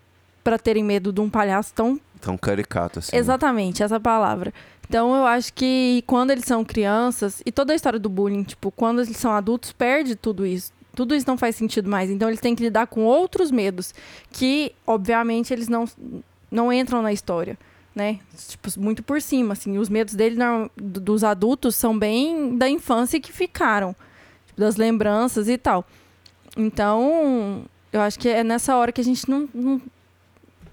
[0.45, 3.15] pra terem medo de um palhaço tão Tão caricato, assim.
[3.15, 3.19] né?
[3.21, 4.53] Exatamente, essa palavra.
[4.89, 8.71] Então eu acho que quando eles são crianças, e toda a história do bullying, tipo,
[8.71, 10.73] quando eles são adultos, perde tudo isso.
[10.95, 12.09] Tudo isso não faz sentido mais.
[12.11, 13.93] Então eles têm que lidar com outros medos,
[14.31, 15.85] que, obviamente, eles não,
[16.51, 17.59] não entram na história.
[17.95, 18.19] Né?
[18.49, 19.79] Tipo, muito por cima, assim.
[19.79, 23.95] Os medos dele, não- do- dos adultos, são bem da infância que ficaram.
[24.47, 25.85] Tipo, das lembranças e tal.
[26.57, 29.81] Então, eu acho que é nessa hora que a gente não- não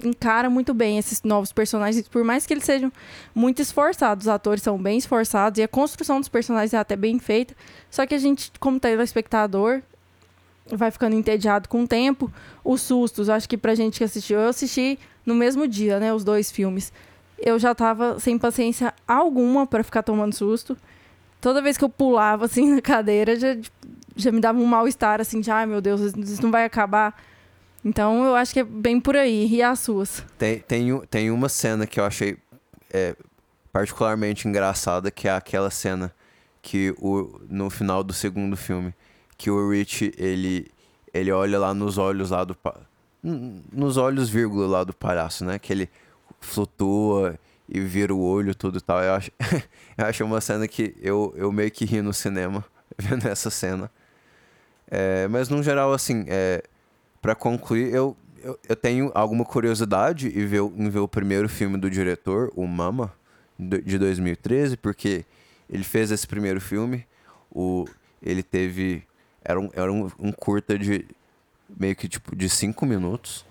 [0.04, 2.92] encara muito bem esses novos personagens, por mais que eles sejam
[3.34, 7.20] muito esforçados, os atores são bem esforçados e a construção dos personagens é até bem
[7.20, 7.56] feita,
[7.90, 9.82] só que a gente, como telespectador,
[10.78, 12.32] vai ficando entediado com o tempo.
[12.64, 16.24] Os sustos, acho que pra gente que assistiu, eu assisti no mesmo dia, né, os
[16.24, 16.92] dois filmes.
[17.38, 20.78] Eu já tava sem paciência alguma pra ficar tomando susto.
[21.40, 23.58] Toda vez que eu pulava assim na cadeira, já,
[24.16, 27.16] já me dava um mal-estar assim, de ai meu Deus, isso não vai acabar.
[27.84, 29.48] Então eu acho que é bem por aí.
[29.48, 30.24] E as suas?
[30.38, 32.38] Tem, tem, tem uma cena que eu achei
[32.94, 33.16] é,
[33.72, 36.14] particularmente engraçada, que é aquela cena
[36.62, 38.94] que o, no final do segundo filme,
[39.38, 40.70] que o Rich, ele,
[41.14, 42.56] ele olha lá nos olhos lá do...
[43.24, 45.60] Nos olhos, vírgula, lá do palhaço, né?
[45.60, 45.90] Que ele
[46.40, 47.40] flutua
[47.70, 49.02] e vira o olho tudo e tal.
[49.02, 49.32] Eu acho,
[49.98, 52.64] eu acho uma cena que eu, eu meio que ri no cinema,
[52.98, 53.90] vendo essa cena.
[54.88, 56.64] É, mas, no geral, assim, é,
[57.22, 61.48] para concluir, eu, eu, eu tenho alguma curiosidade em ver, o- em ver o primeiro
[61.48, 63.14] filme do diretor, o Mama,
[63.60, 65.24] de 2013, porque
[65.70, 67.06] ele fez esse primeiro filme,
[67.52, 67.86] o,
[68.22, 69.04] ele teve.
[69.44, 71.06] Era um, era um, um curta de
[71.78, 73.46] meio que tipo de cinco minutos.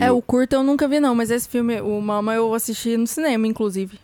[0.00, 2.96] É, eu- o curto eu nunca vi, não, mas esse filme, o Mama, eu assisti
[2.96, 3.98] no cinema, inclusive.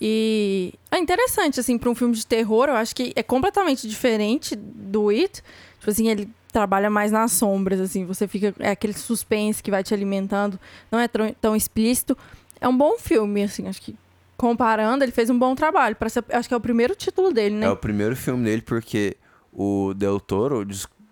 [0.00, 4.56] E é interessante, assim, pra um filme de terror, eu acho que é completamente diferente
[4.56, 5.42] do It.
[5.78, 8.54] Tipo assim, ele trabalha mais nas sombras, assim, você fica.
[8.60, 10.58] É aquele suspense que vai te alimentando,
[10.90, 12.16] não é tão, explícito.
[12.60, 13.96] É um bom filme, assim, acho que.
[14.36, 15.96] Comparando, ele fez um bom trabalho.
[16.08, 17.66] Ser- acho que é o primeiro título dele, né?
[17.66, 19.16] É o primeiro filme dele porque
[19.52, 20.66] o Del Toro,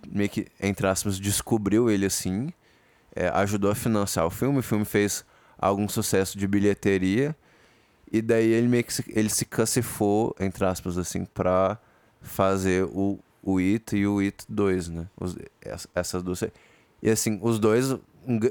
[0.09, 2.52] meio que, entre aspas, descobriu ele assim,
[3.14, 4.59] é, ajudou a financiar o filme.
[4.59, 5.24] O filme fez
[5.59, 7.35] algum sucesso de bilheteria.
[8.11, 11.78] E daí ele meio que se, ele se cacifou, entre aspas, assim, pra
[12.20, 15.07] fazer o, o It e o It 2, né?
[15.20, 16.42] Os- ess- essas duas.
[17.02, 17.96] E assim, os dois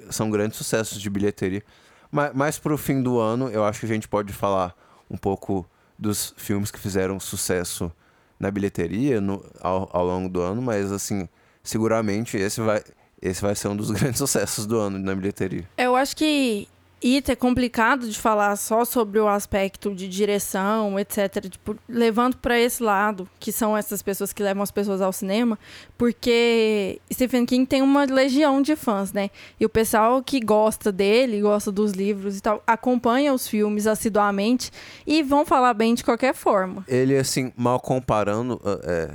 [0.10, 1.63] são grandes sucessos de bilheteria.
[2.12, 4.75] Mas, mais pro fim do ano, eu acho que a gente pode falar
[5.10, 5.65] um pouco
[5.97, 7.91] dos filmes que fizeram sucesso
[8.39, 11.30] na bilheteria no, ao, ao longo do ano, mas assim,
[11.63, 12.84] seguramente esse vai,
[13.21, 15.63] esse vai ser um dos grandes sucessos do ano na bilheteria.
[15.77, 16.67] Eu acho que
[17.03, 21.49] It é complicado de falar só sobre o aspecto de direção, etc.
[21.49, 25.57] Tipo, levando para esse lado, que são essas pessoas que levam as pessoas ao cinema,
[25.97, 29.31] porque Stephen King tem uma legião de fãs, né?
[29.59, 34.71] E o pessoal que gosta dele, gosta dos livros e tal, acompanha os filmes assiduamente
[35.05, 36.85] e vão falar bem de qualquer forma.
[36.87, 39.11] Ele, assim, mal comparando, ah, é...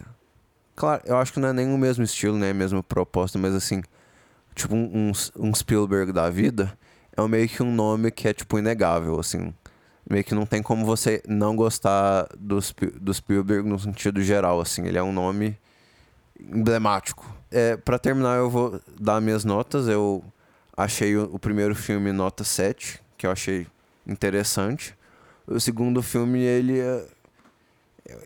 [0.74, 2.50] Claro, eu acho que não é nem o mesmo estilo, né?
[2.50, 3.80] A mesma proposta, mas assim,
[4.54, 6.76] tipo um, um Spielberg da vida,
[7.16, 9.52] é meio que um nome que é, tipo, inegável, assim.
[10.08, 12.58] Meio que não tem como você não gostar do,
[13.00, 14.86] do Spielberg no sentido geral, assim.
[14.86, 15.58] Ele é um nome
[16.40, 17.34] emblemático.
[17.50, 19.88] É, para terminar, eu vou dar minhas notas.
[19.88, 20.22] Eu
[20.76, 23.66] achei o, o primeiro filme nota 7, que eu achei
[24.06, 24.94] interessante.
[25.46, 27.06] O segundo filme, ele é-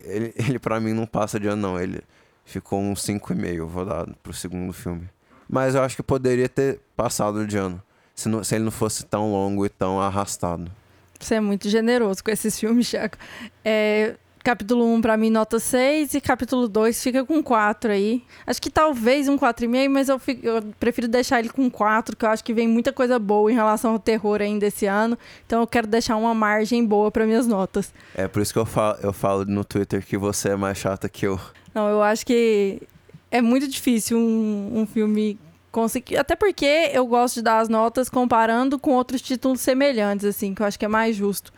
[0.03, 1.79] ele, ele para mim não passa de ano.
[1.79, 2.01] Ele
[2.45, 5.09] ficou um 5,5, eu vou dar pro segundo filme.
[5.49, 7.81] Mas eu acho que poderia ter passado de ano.
[8.21, 10.71] Se, não- se ele não fosse tão longo e tão arrastado.
[11.19, 13.17] Você é muito generoso com esses filmes, Chaco.
[13.63, 18.23] É, capítulo 1 pra mim, nota 6, e capítulo 2 fica com 4 aí.
[18.47, 22.25] Acho que talvez um 4,5, mas eu, fico- eu prefiro deixar ele com 4, que
[22.25, 25.15] eu acho que vem muita coisa boa em relação ao terror ainda esse ano.
[25.45, 27.93] Então eu quero deixar uma margem boa para minhas notas.
[28.15, 31.07] É por isso que eu falo, eu falo no Twitter que você é mais chata
[31.07, 31.39] que eu.
[31.73, 32.81] Não, eu acho que
[33.29, 35.37] é muito difícil um, um filme
[35.71, 36.17] conseguir.
[36.17, 40.61] Até porque eu gosto de dar as notas comparando com outros títulos semelhantes, assim, que
[40.61, 41.51] eu acho que é mais justo.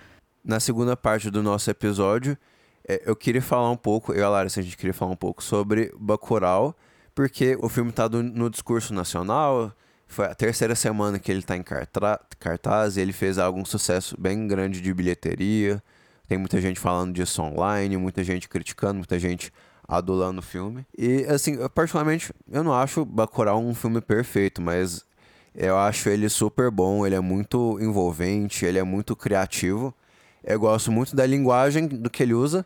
[0.44, 2.38] Na segunda parte do nosso episódio,
[2.88, 5.16] é, eu queria falar um pouco, eu e a Larissa, a gente queria falar um
[5.18, 6.76] pouco sobre Bacurau,
[7.16, 9.72] porque o filme tá do- no discurso nacional,
[10.08, 11.64] foi a terceira semana que ele tá em
[12.40, 15.82] cartaz e ele fez algum sucesso bem grande de bilheteria.
[16.28, 19.52] Tem muita gente falando disso online, muita gente criticando, muita gente
[19.88, 20.86] adulando o filme.
[20.98, 25.06] E, assim, eu, particularmente, eu não acho Bacurau um filme perfeito, mas
[25.56, 29.94] eu acho ele super bom, ele é muito envolvente, ele é muito criativo.
[30.44, 32.66] Eu gosto muito da linguagem do que ele usa.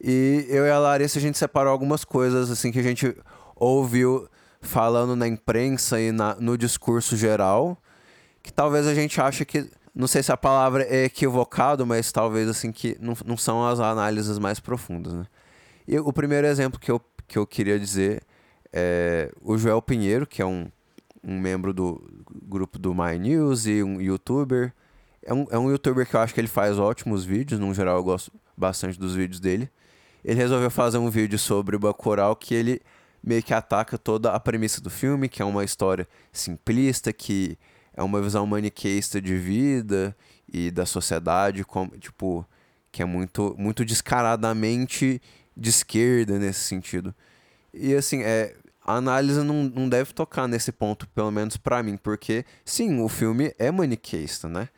[0.00, 3.16] E eu e a Larissa, a gente separou algumas coisas, assim, que a gente
[3.56, 4.28] ouviu
[4.60, 7.78] falando na imprensa e na, no discurso geral,
[8.42, 12.48] que talvez a gente ache que, não sei se a palavra é equivocado, mas talvez,
[12.48, 15.26] assim, que não, não são as análises mais profundas, né?
[15.86, 18.22] E o primeiro exemplo que eu, que eu queria dizer
[18.72, 20.70] é o Joel Pinheiro, que é um,
[21.22, 22.02] um membro do
[22.42, 24.72] grupo do My News e um youtuber.
[25.22, 27.96] É um, é um youtuber que eu acho que ele faz ótimos vídeos, no geral
[27.96, 29.70] eu gosto bastante dos vídeos dele.
[30.24, 32.80] Ele resolveu fazer um vídeo sobre o Bacurau que ele
[33.22, 37.58] meio que ataca toda a premissa do filme, que é uma história simplista, que
[37.94, 40.14] é uma visão maniqueísta de vida
[40.52, 42.46] e da sociedade, como, tipo,
[42.92, 45.22] que é muito, muito descaradamente
[45.56, 47.14] de esquerda nesse sentido.
[47.72, 51.96] E assim, é, a análise não, não deve tocar nesse ponto, pelo menos pra mim,
[51.96, 54.68] porque sim, o filme é maniqueísta, né?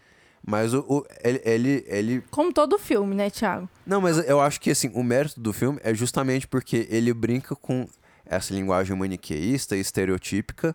[0.47, 3.69] Mas o, o- ele, ele, ele Como todo filme, né, Thiago?
[3.85, 7.55] não, mas eu acho que assim, o mérito do filme é justamente porque ele brinca
[7.57, 7.89] com
[8.25, 10.75] essa linguagem maniqueísta e estereotípica.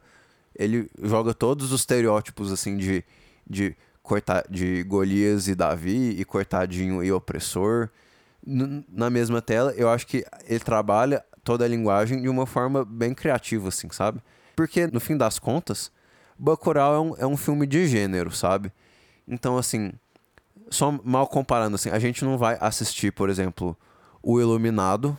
[0.56, 3.04] Ele joga todos os estereótipos assim de
[3.50, 7.90] de cortar de Golias e Davi e cortadinho e opressor
[8.46, 9.74] na mesma tela.
[9.74, 14.22] Eu acho que ele trabalha toda a linguagem de uma forma bem criativa assim, sabe?
[14.56, 15.92] Porque no fim das contas,
[16.38, 18.72] Bacurau é um, é um filme de gênero, sabe?
[19.28, 19.92] Então assim,
[20.70, 23.78] só mal comparando assim, a gente não vai assistir, por exemplo,
[24.22, 25.18] o Iluminado,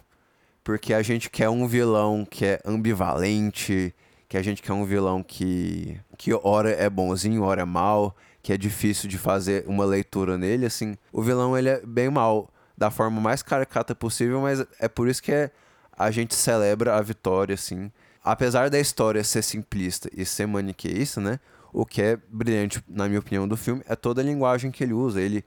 [0.64, 3.94] porque a gente quer um vilão que é ambivalente,
[4.28, 8.52] que a gente quer um vilão que que hora é bonzinho, hora é mal, que
[8.52, 10.96] é difícil de fazer uma leitura nele, assim.
[11.12, 15.22] O vilão ele é bem mal da forma mais caricata possível, mas é por isso
[15.22, 15.50] que é,
[15.96, 17.90] a gente celebra a vitória, assim.
[18.24, 21.40] Apesar da história ser simplista e ser maniqueísta, né?
[21.72, 24.92] O que é brilhante, na minha opinião, do filme é toda a linguagem que ele
[24.92, 25.20] usa.
[25.20, 25.44] Ele,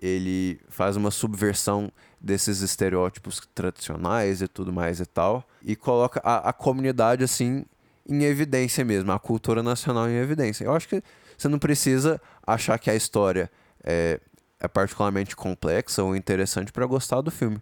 [0.00, 5.44] ele faz uma subversão desses estereótipos tradicionais e tudo mais e tal.
[5.62, 7.64] E coloca a, a comunidade, assim,
[8.06, 9.12] em evidência mesmo.
[9.12, 10.64] A cultura nacional em evidência.
[10.64, 11.02] Eu acho que
[11.38, 13.50] você não precisa achar que a história
[13.82, 14.20] é,
[14.60, 17.58] é particularmente complexa ou interessante para gostar do filme.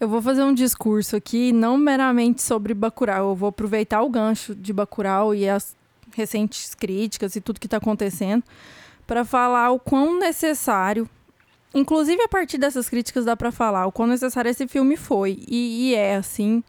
[0.00, 3.30] Eu vou fazer um discurso aqui, não meramente sobre Bacurau.
[3.30, 5.76] Eu vou aproveitar o gancho de Bacurau e as
[6.14, 8.42] recentes críticas e tudo que está acontecendo
[9.06, 11.08] para falar o quão necessário,
[11.74, 15.90] inclusive a partir dessas críticas dá para falar o quão necessário esse filme foi e,
[15.90, 16.62] e é assim.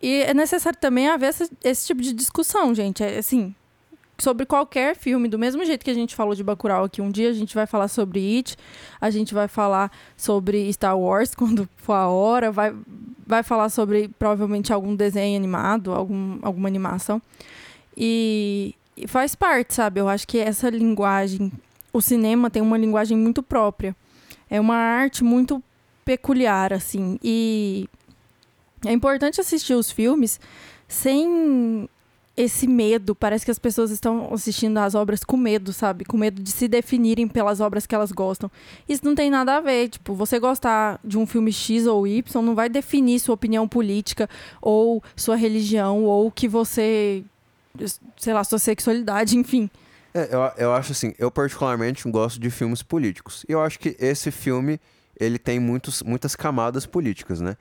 [0.00, 3.02] E é necessário também haver essa- esse tipo de discussão, gente.
[3.02, 3.54] É assim,
[4.22, 7.30] sobre qualquer filme, do mesmo jeito que a gente falou de Bacurau aqui um dia,
[7.30, 8.56] a gente vai falar sobre It,
[9.00, 12.74] a gente vai falar sobre Star Wars quando for a hora, vai,
[13.26, 17.20] vai falar sobre provavelmente algum desenho animado, algum, alguma animação.
[17.96, 20.00] E, e faz parte, sabe?
[20.00, 21.52] Eu acho que essa linguagem,
[21.92, 23.94] o cinema tem uma linguagem muito própria.
[24.48, 25.62] É uma arte muito
[26.04, 27.18] peculiar, assim.
[27.22, 27.88] E
[28.84, 30.40] é importante assistir os filmes
[30.88, 31.88] sem
[32.36, 33.14] esse medo.
[33.14, 36.04] Parece que as pessoas estão assistindo às obras com medo, sabe?
[36.04, 38.50] Com medo de se definirem pelas obras que elas gostam.
[38.88, 39.88] Isso não tem nada a ver.
[39.88, 44.28] Tipo, você gostar de um filme X ou Y não vai definir sua opinião política
[44.60, 47.22] ou sua religião ou que você.
[48.16, 49.70] sei lá, sua sexualidade, enfim.
[50.12, 53.44] É, eu, eu acho assim, eu particularmente gosto de filmes políticos.
[53.48, 54.80] E eu acho que esse filme,
[55.18, 57.56] ele tem muitos, muitas camadas políticas, né?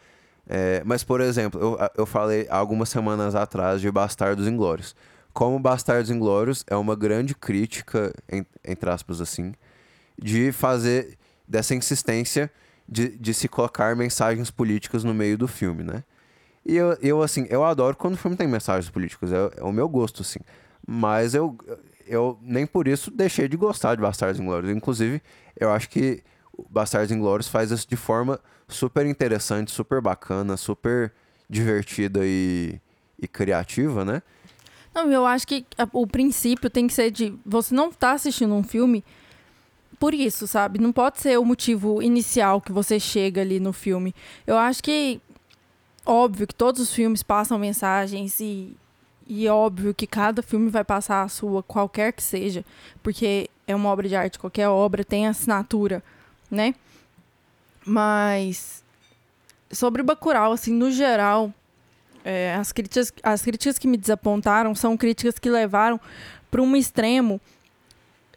[0.51, 4.95] É, mas, por exemplo, eu, eu falei algumas semanas atrás de Bastardos Inglórios.
[5.31, 9.53] Como Bastardos Inglórios é uma grande crítica, en- entre aspas assim,
[10.21, 12.51] de fazer dessa insistência
[12.87, 16.03] de, de se colocar mensagens políticas no meio do filme, né?
[16.65, 19.71] E eu, eu assim, eu adoro quando o filme tem mensagens políticas, é, é o
[19.71, 20.39] meu gosto, assim.
[20.85, 21.55] Mas eu,
[22.07, 24.71] eu nem por isso deixei de gostar de Bastardos Inglórios.
[24.75, 25.21] Inclusive,
[25.59, 26.23] eu acho que
[26.69, 31.11] Bastardos Inglórios faz isso de forma super interessante, super bacana, super
[31.49, 32.79] divertida e,
[33.19, 34.21] e criativa, né?
[34.93, 38.63] Não, eu acho que o princípio tem que ser de você não tá assistindo um
[38.63, 39.03] filme
[39.99, 40.79] por isso, sabe?
[40.79, 44.15] Não pode ser o motivo inicial que você chega ali no filme.
[44.47, 45.21] Eu acho que
[46.05, 48.75] óbvio que todos os filmes passam mensagens e
[49.31, 52.65] e óbvio que cada filme vai passar a sua, qualquer que seja,
[53.03, 56.03] porque é uma obra de arte, qualquer obra tem assinatura,
[56.49, 56.73] né?
[57.85, 58.83] Mas
[59.71, 61.53] sobre Bacurau, assim, no geral,
[62.25, 65.99] É, as, críticas, as críticas que me desapontaram são críticas que levaram
[66.51, 67.39] para um extremo.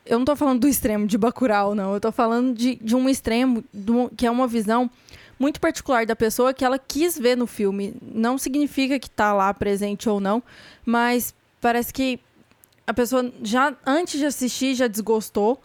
[0.06, 1.92] Eu não tô falando do extremo de Bacurau, não.
[1.92, 4.88] Eu tô falando de, de um extremo do- que é uma visão
[5.36, 7.94] muito particular da pessoa que ela quis ver no filme.
[8.00, 10.40] Não significa que tá lá presente ou não,
[10.86, 12.20] mas parece que
[12.86, 15.60] a pessoa já antes de assistir já desgostou,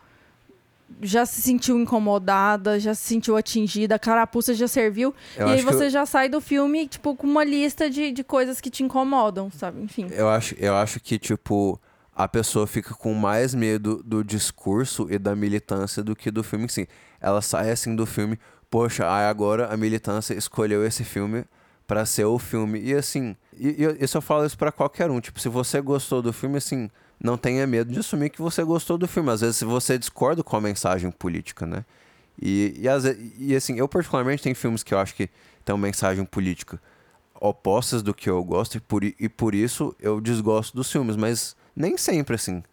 [1.01, 5.13] já se sentiu incomodada, já se sentiu atingida, a carapuça já serviu.
[5.35, 8.23] Eu e aí você eu- já sai do filme, tipo, com uma lista de, de
[8.23, 9.81] coisas que te incomodam, sabe?
[9.81, 10.07] Enfim.
[10.11, 11.79] Eu acho, eu acho que, tipo,
[12.15, 16.65] a pessoa fica com mais medo do discurso e da militância do que do filme
[16.65, 16.87] em si.
[17.21, 21.45] Ela sai assim do filme, poxa, aí agora a militância escolheu esse filme
[21.85, 22.79] pra ser o filme.
[22.81, 25.19] E assim, e, e eu- eu falo isso pra qualquer um.
[25.19, 28.97] Tipo, se você gostou do filme, assim, não tenha medo de assumir que você gostou
[28.97, 29.31] do filme.
[29.31, 31.85] Às vezes você discorda com a mensagem política, né?
[32.41, 33.03] E, e, às
[33.37, 35.29] e assim, eu particularmente tem filmes que eu acho que
[35.65, 36.79] tem uma mensagem política
[37.39, 41.55] opostas do que eu gosto e por, e por isso eu desgosto dos filmes, mas
[41.75, 42.63] nem sempre assim.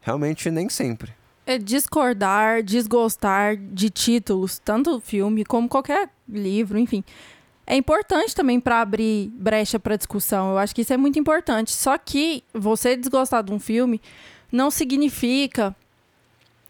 [0.00, 1.12] Realmente nem sempre.
[1.46, 7.04] É discordar, desgostar de títulos, tanto filme como qualquer livro, enfim.
[7.66, 10.50] É importante também para abrir brecha para discussão.
[10.50, 11.72] Eu acho que isso é muito importante.
[11.72, 14.00] Só que você desgostar de um filme
[14.52, 15.74] não significa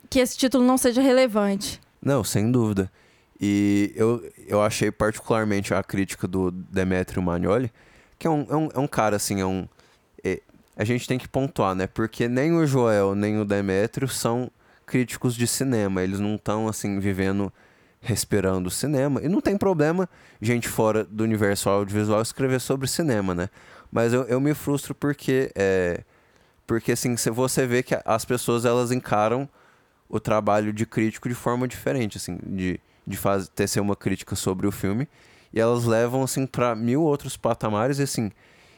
[0.08, 1.80] que esse título não seja relevante.
[2.00, 2.90] Não, sem dúvida.
[3.40, 7.72] E eu, eu achei particularmente a crítica do Demetrio Magnoli,
[8.18, 9.68] que é um, é um, é um cara assim, é um.
[10.22, 10.40] é-
[10.76, 11.86] a gente tem que pontuar, né?
[11.86, 14.50] Porque nem o Joel nem o Demetrio são
[14.86, 16.02] críticos de cinema.
[16.02, 17.52] Eles não estão assim vivendo,
[18.04, 19.20] respirando cinema.
[19.22, 20.08] E não tem problema
[20.40, 23.48] gente fora do universo audiovisual escrever sobre cinema, né?
[23.90, 26.04] Mas eu, eu me frustro porque é,
[26.66, 29.48] porque assim, você vê que as pessoas elas encaram
[30.08, 34.36] o trabalho de crítico de forma diferente, assim, de, de faz, ter ser uma crítica
[34.36, 35.08] sobre o filme.
[35.52, 37.98] E elas levam, assim, para mil outros patamares.
[37.98, 38.30] E, assim,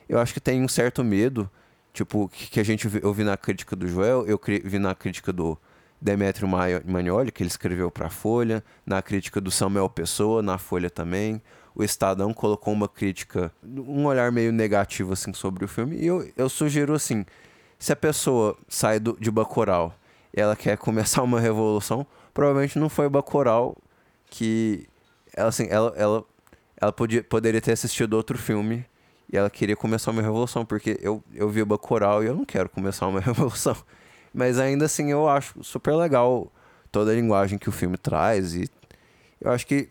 [0.09, 1.51] eu acho que tem um certo medo,
[1.93, 5.33] tipo, que, que a gente eu vi na crítica do Joel, eu vi na crítica
[5.33, 5.59] do
[6.01, 10.91] Demetrio Magnoli, que ele escreveu para a Folha, na crítica do Samuel Pessoa, na Folha
[10.91, 11.41] também.
[11.75, 15.97] O Estadão colocou uma crítica, um olhar meio negativo, assim, sobre o filme.
[15.97, 17.25] E eu, eu sugiro, assim,
[17.79, 19.95] se a pessoa sai do, de Bacurau
[20.35, 23.77] e ela quer começar uma revolução, provavelmente não foi Bacurau
[24.31, 24.89] que
[25.35, 26.25] ela assim, ela ela,
[26.81, 28.85] ela podia, poderia ter assistido outro filme
[29.33, 32.69] e ela queria começar uma revolução, porque eu eu vi Bacurau e eu não quero
[32.69, 33.77] começar uma revolução.
[34.37, 36.53] Mas ainda assim eu acho super legal
[36.93, 38.69] toda a linguagem que o filme traz e
[39.41, 39.89] eu acho que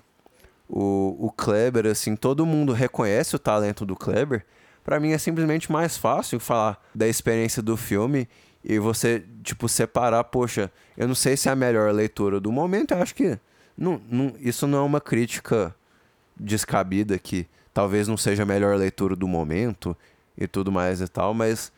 [0.70, 4.46] o, o Kleber, assim, todo mundo reconhece o talento do Kleber.
[4.84, 8.30] Pra mim é simplesmente mais fácil falar da experiência do filme
[8.64, 12.92] e você, tipo, separar, poxa, eu não sei se é a melhor leitura do momento,
[12.92, 13.40] eu acho que
[13.76, 15.76] não, não, isso não é uma crítica
[16.40, 19.98] descabida que talvez não seja a melhor leitura do momento
[20.38, 21.72] e tudo mais e tal, mas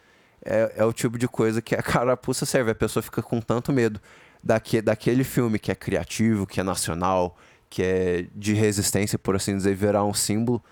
[0.48, 2.72] é, é o tipo de coisa que a carapuça serve.
[2.72, 4.00] A pessoa fica com tanto medo
[4.43, 7.38] daque, daquele filme que é criativo, que é nacional,
[7.70, 10.64] que é de resistência, por assim dizer, virar um símbolo,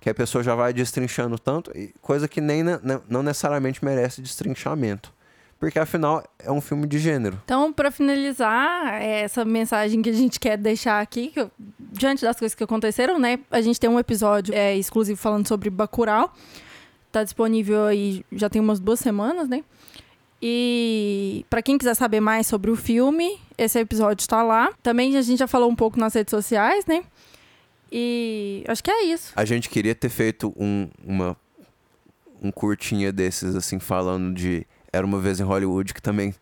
[0.00, 4.20] que a pessoa já vai destrinchando tanto, coisa que nem ne- ne- não necessariamente merece
[4.22, 5.12] destrinchamento.
[5.58, 7.40] Porque afinal é um filme de gênero.
[7.44, 12.38] Então, para finalizar, é essa mensagem que a gente quer deixar aqui, eu- diante das
[12.38, 13.38] coisas que aconteceram, né?
[13.50, 16.32] A gente tem um episódio é, exclusivo falando sobre Bacurau.
[17.14, 19.62] Tá disponível aí já tem umas duas semanas, né?
[20.42, 24.72] E para quem quiser saber mais sobre o filme, esse episódio está lá.
[24.82, 27.04] Também a gente já falou um pouco nas redes sociais, né?
[27.92, 29.32] E acho que é isso.
[29.36, 31.36] A gente queria ter feito um, uma,
[32.42, 36.34] um curtinha desses, assim, falando de Era Uma Vez em Hollywood, que também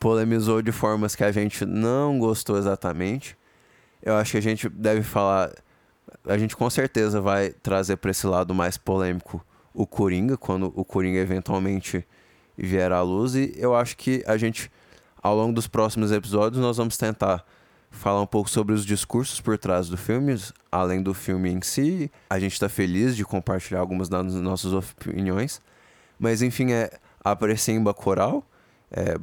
[0.00, 3.36] polemizou de formas que a gente não gostou exatamente.
[4.02, 5.52] Eu acho que a gente deve falar.
[6.24, 9.44] A gente com certeza vai trazer para esse lado mais polêmico
[9.74, 12.06] o Coringa, quando o Coringa eventualmente
[12.56, 13.34] vier à luz.
[13.34, 14.70] E eu acho que a gente,
[15.22, 17.44] ao longo dos próximos episódios, nós vamos tentar
[17.90, 20.36] falar um pouco sobre os discursos por trás do filme,
[20.70, 22.10] além do filme em si.
[22.30, 25.60] A gente está feliz de compartilhar algumas das nossas opiniões.
[26.18, 26.90] Mas enfim, é
[27.22, 28.46] aparecer em Bacurau.
[28.90, 29.16] É,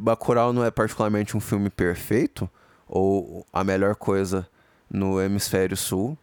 [0.53, 2.49] não é particularmente um filme perfeito
[2.87, 4.45] ou a melhor coisa
[4.89, 6.17] no hemisfério sul,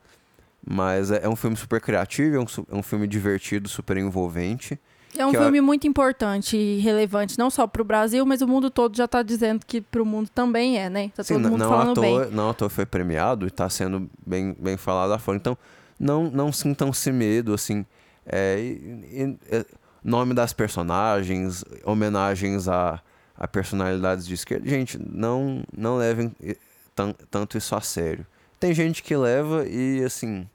[0.69, 4.79] mas é, é um filme super criativo, é um, é um filme divertido, super envolvente.
[5.17, 8.47] É um eu- filme muito importante e relevante, não só para o Brasil, mas o
[8.47, 11.11] mundo todo já tá dizendo que para o mundo também é, né?
[11.17, 12.31] Tá Sim, todo mundo não, à falando toa, bem.
[12.35, 15.39] não à toa foi premiado e está sendo bem, bem falado lá fora.
[15.39, 15.57] Então,
[15.99, 17.85] não, não sintam-se medo, assim.
[18.27, 19.65] É, e- e- é,
[20.05, 23.01] nome das personagens, homenagens a,
[23.37, 24.69] a personalidades de esquerda.
[24.69, 26.57] Gente, não, não levem eh,
[26.95, 28.27] tan- tanto isso a sério.
[28.61, 30.47] Tem gente que leva e, assim,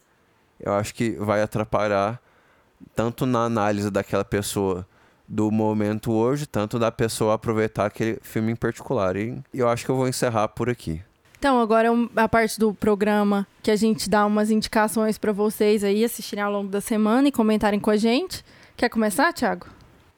[0.64, 2.20] eu acho que vai atrapalhar
[2.96, 4.88] tanto na análise daquela pessoa
[5.28, 9.16] do momento hoje, tanto da pessoa aproveitar aquele filme em particular.
[9.16, 11.02] E eu acho que eu vou encerrar por aqui.
[11.40, 15.84] Então, agora é a parte do programa que a gente dá umas indicações pra vocês
[15.84, 18.44] aí assistirem ao longo da semana e comentarem com a gente.
[18.78, 19.68] Quer começar, Thiago?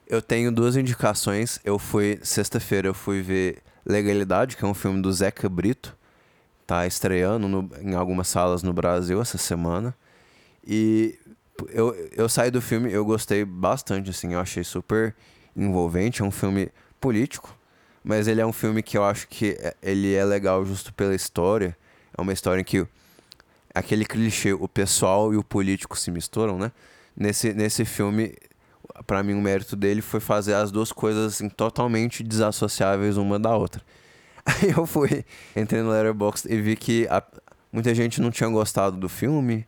[0.07, 1.59] Eu tenho duas indicações.
[1.63, 5.95] Eu fui, sexta-feira, eu fui ver Legalidade, que é um filme do Zeca Brito.
[6.67, 9.95] Tá estreando no- em algumas salas no Brasil essa semana.
[10.66, 11.18] E
[11.70, 15.16] eu, eu saí do filme, eu gostei bastante, assim, eu achei super
[15.55, 16.22] envolvente.
[16.22, 17.55] É um filme político,
[18.03, 21.13] mas ele é um filme que eu acho que é- ele é legal justo pela
[21.16, 21.76] história.
[22.18, 22.86] É uma história em que
[23.74, 26.72] aquele clichê, o pessoal e o político se misturam, né?
[27.16, 28.36] Nesse, nesse filme,
[29.07, 33.55] pra mim, o mérito dele foi fazer as duas coisas assim, totalmente desassociáveis uma da
[33.55, 33.82] outra.
[34.45, 37.24] Aí eu fui, entrei no Letterboxd e vi que a-
[37.72, 39.66] muita gente não tinha gostado do filme.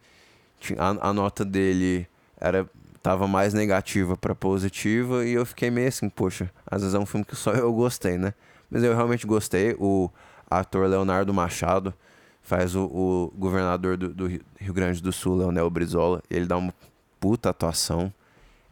[0.78, 2.08] A, a nota dele
[2.40, 2.70] era
[3.02, 7.06] tava mais negativa pra positiva e eu fiquei meio assim, poxa, às vezes é um
[7.06, 8.34] filme que só eu gostei, né?
[8.70, 9.76] Mas eu realmente gostei.
[9.80, 10.10] O
[10.50, 11.94] ator Leonardo Machado
[12.42, 16.22] faz o, o governador do, do Rio- Rio Grande do Sul, Leonel Brizola.
[16.30, 16.74] Ele dá uma
[17.20, 18.12] puta atuação.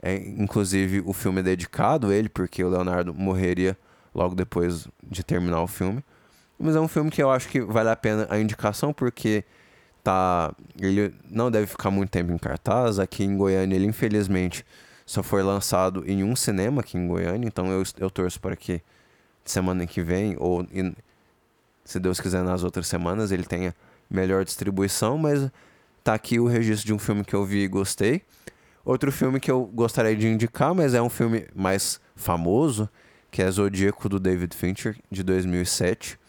[0.01, 3.77] É, inclusive, o filme é dedicado a ele, porque o Leonardo morreria
[4.13, 6.03] logo depois de terminar o filme.
[6.59, 9.43] Mas é um filme que eu acho que vale a pena a indicação, porque
[10.05, 12.99] tá ele não deve ficar muito tempo em cartaz.
[12.99, 14.63] Aqui em Goiânia, ele infelizmente
[15.05, 17.47] só foi lançado em um cinema aqui em Goiânia.
[17.47, 18.81] Então eu, eu torço para que
[19.43, 20.65] semana que vem, ou
[21.83, 23.75] se Deus quiser nas outras semanas, ele tenha
[24.09, 25.17] melhor distribuição.
[25.17, 25.49] Mas
[26.03, 28.21] tá aqui o registro de um filme que eu vi e gostei.
[28.83, 32.87] Outro filme que eu gostaria de indicar, mas é um filme mais famoso,
[33.31, 36.19] que é Zodíaco do David Fincher, de 2007.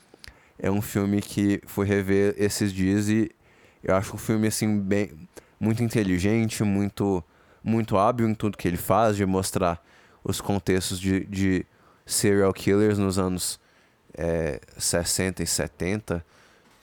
[0.58, 3.30] É um filme que fui rever esses dias e
[3.86, 5.12] eu acho um filme assim bem
[5.60, 7.22] muito inteligente, muito
[7.62, 9.84] muito hábil em tudo que ele faz, de mostrar
[10.22, 11.66] os contextos de, de
[12.04, 13.58] serial killers nos anos
[14.16, 16.24] é, 60 e 70.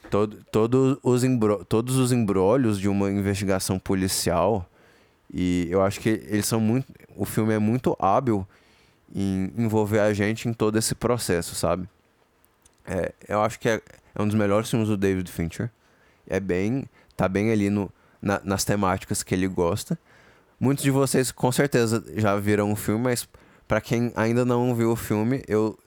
[0.10, 4.70] Todo, todo os embro, todos os embrólios de uma investigação policial.
[5.34, 6.92] E eu acho que eles são muito.
[7.16, 8.46] O filme é muito hábil
[9.16, 11.88] em envolver a gente em todo esse processo, sabe?
[12.86, 13.82] É, eu acho que é,
[14.14, 15.72] é um dos melhores filmes do David Fincher.
[16.28, 16.86] É bem.
[17.16, 17.90] tá bem ali no,
[18.22, 19.98] na- nas temáticas que ele gosta.
[20.60, 23.28] Muitos de vocês com certeza já viram o filme, mas
[23.68, 25.78] para quem ainda não viu o filme, eu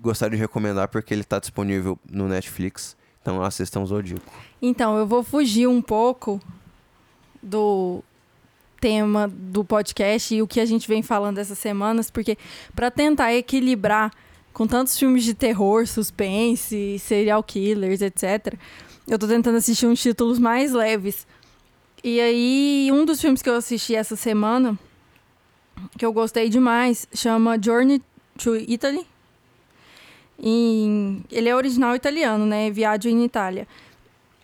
[0.00, 2.96] gostaria de recomendar porque ele tá disponível no Netflix.
[3.20, 4.22] Então assistam Zodíaco.
[4.60, 6.40] Então, eu vou fugir um pouco
[7.42, 8.02] do
[8.80, 12.36] tema do podcast e o que a gente vem falando essas semanas, porque
[12.74, 14.12] para tentar equilibrar
[14.52, 18.54] com tantos filmes de terror, suspense, serial killers, etc.
[19.06, 21.26] Eu tô tentando assistir uns títulos mais leves.
[22.04, 24.78] E aí, um dos filmes que eu assisti essa semana,
[25.98, 28.02] que eu gostei demais, chama Journey
[28.38, 29.06] to Italy.
[30.38, 32.70] Ele é original italiano, né?
[32.70, 33.68] Viaggio in Itália.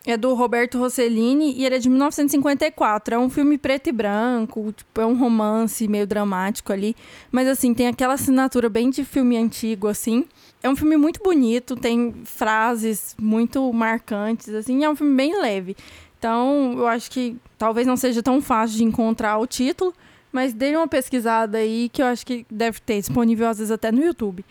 [0.07, 3.15] É do Roberto Rossellini e ele é de 1954.
[3.15, 6.97] É um filme preto e branco, tipo, é um romance meio dramático ali.
[7.31, 10.25] Mas assim, tem aquela assinatura bem de filme antigo, assim.
[10.63, 15.77] É um filme muito bonito, tem frases muito marcantes, assim, é um filme bem leve.
[16.19, 19.95] Então, eu acho que talvez não seja tão fácil de encontrar o título,
[20.33, 23.93] mas dê uma pesquisada aí que eu acho que deve ter disponível às vezes até
[23.93, 24.45] no YouTube.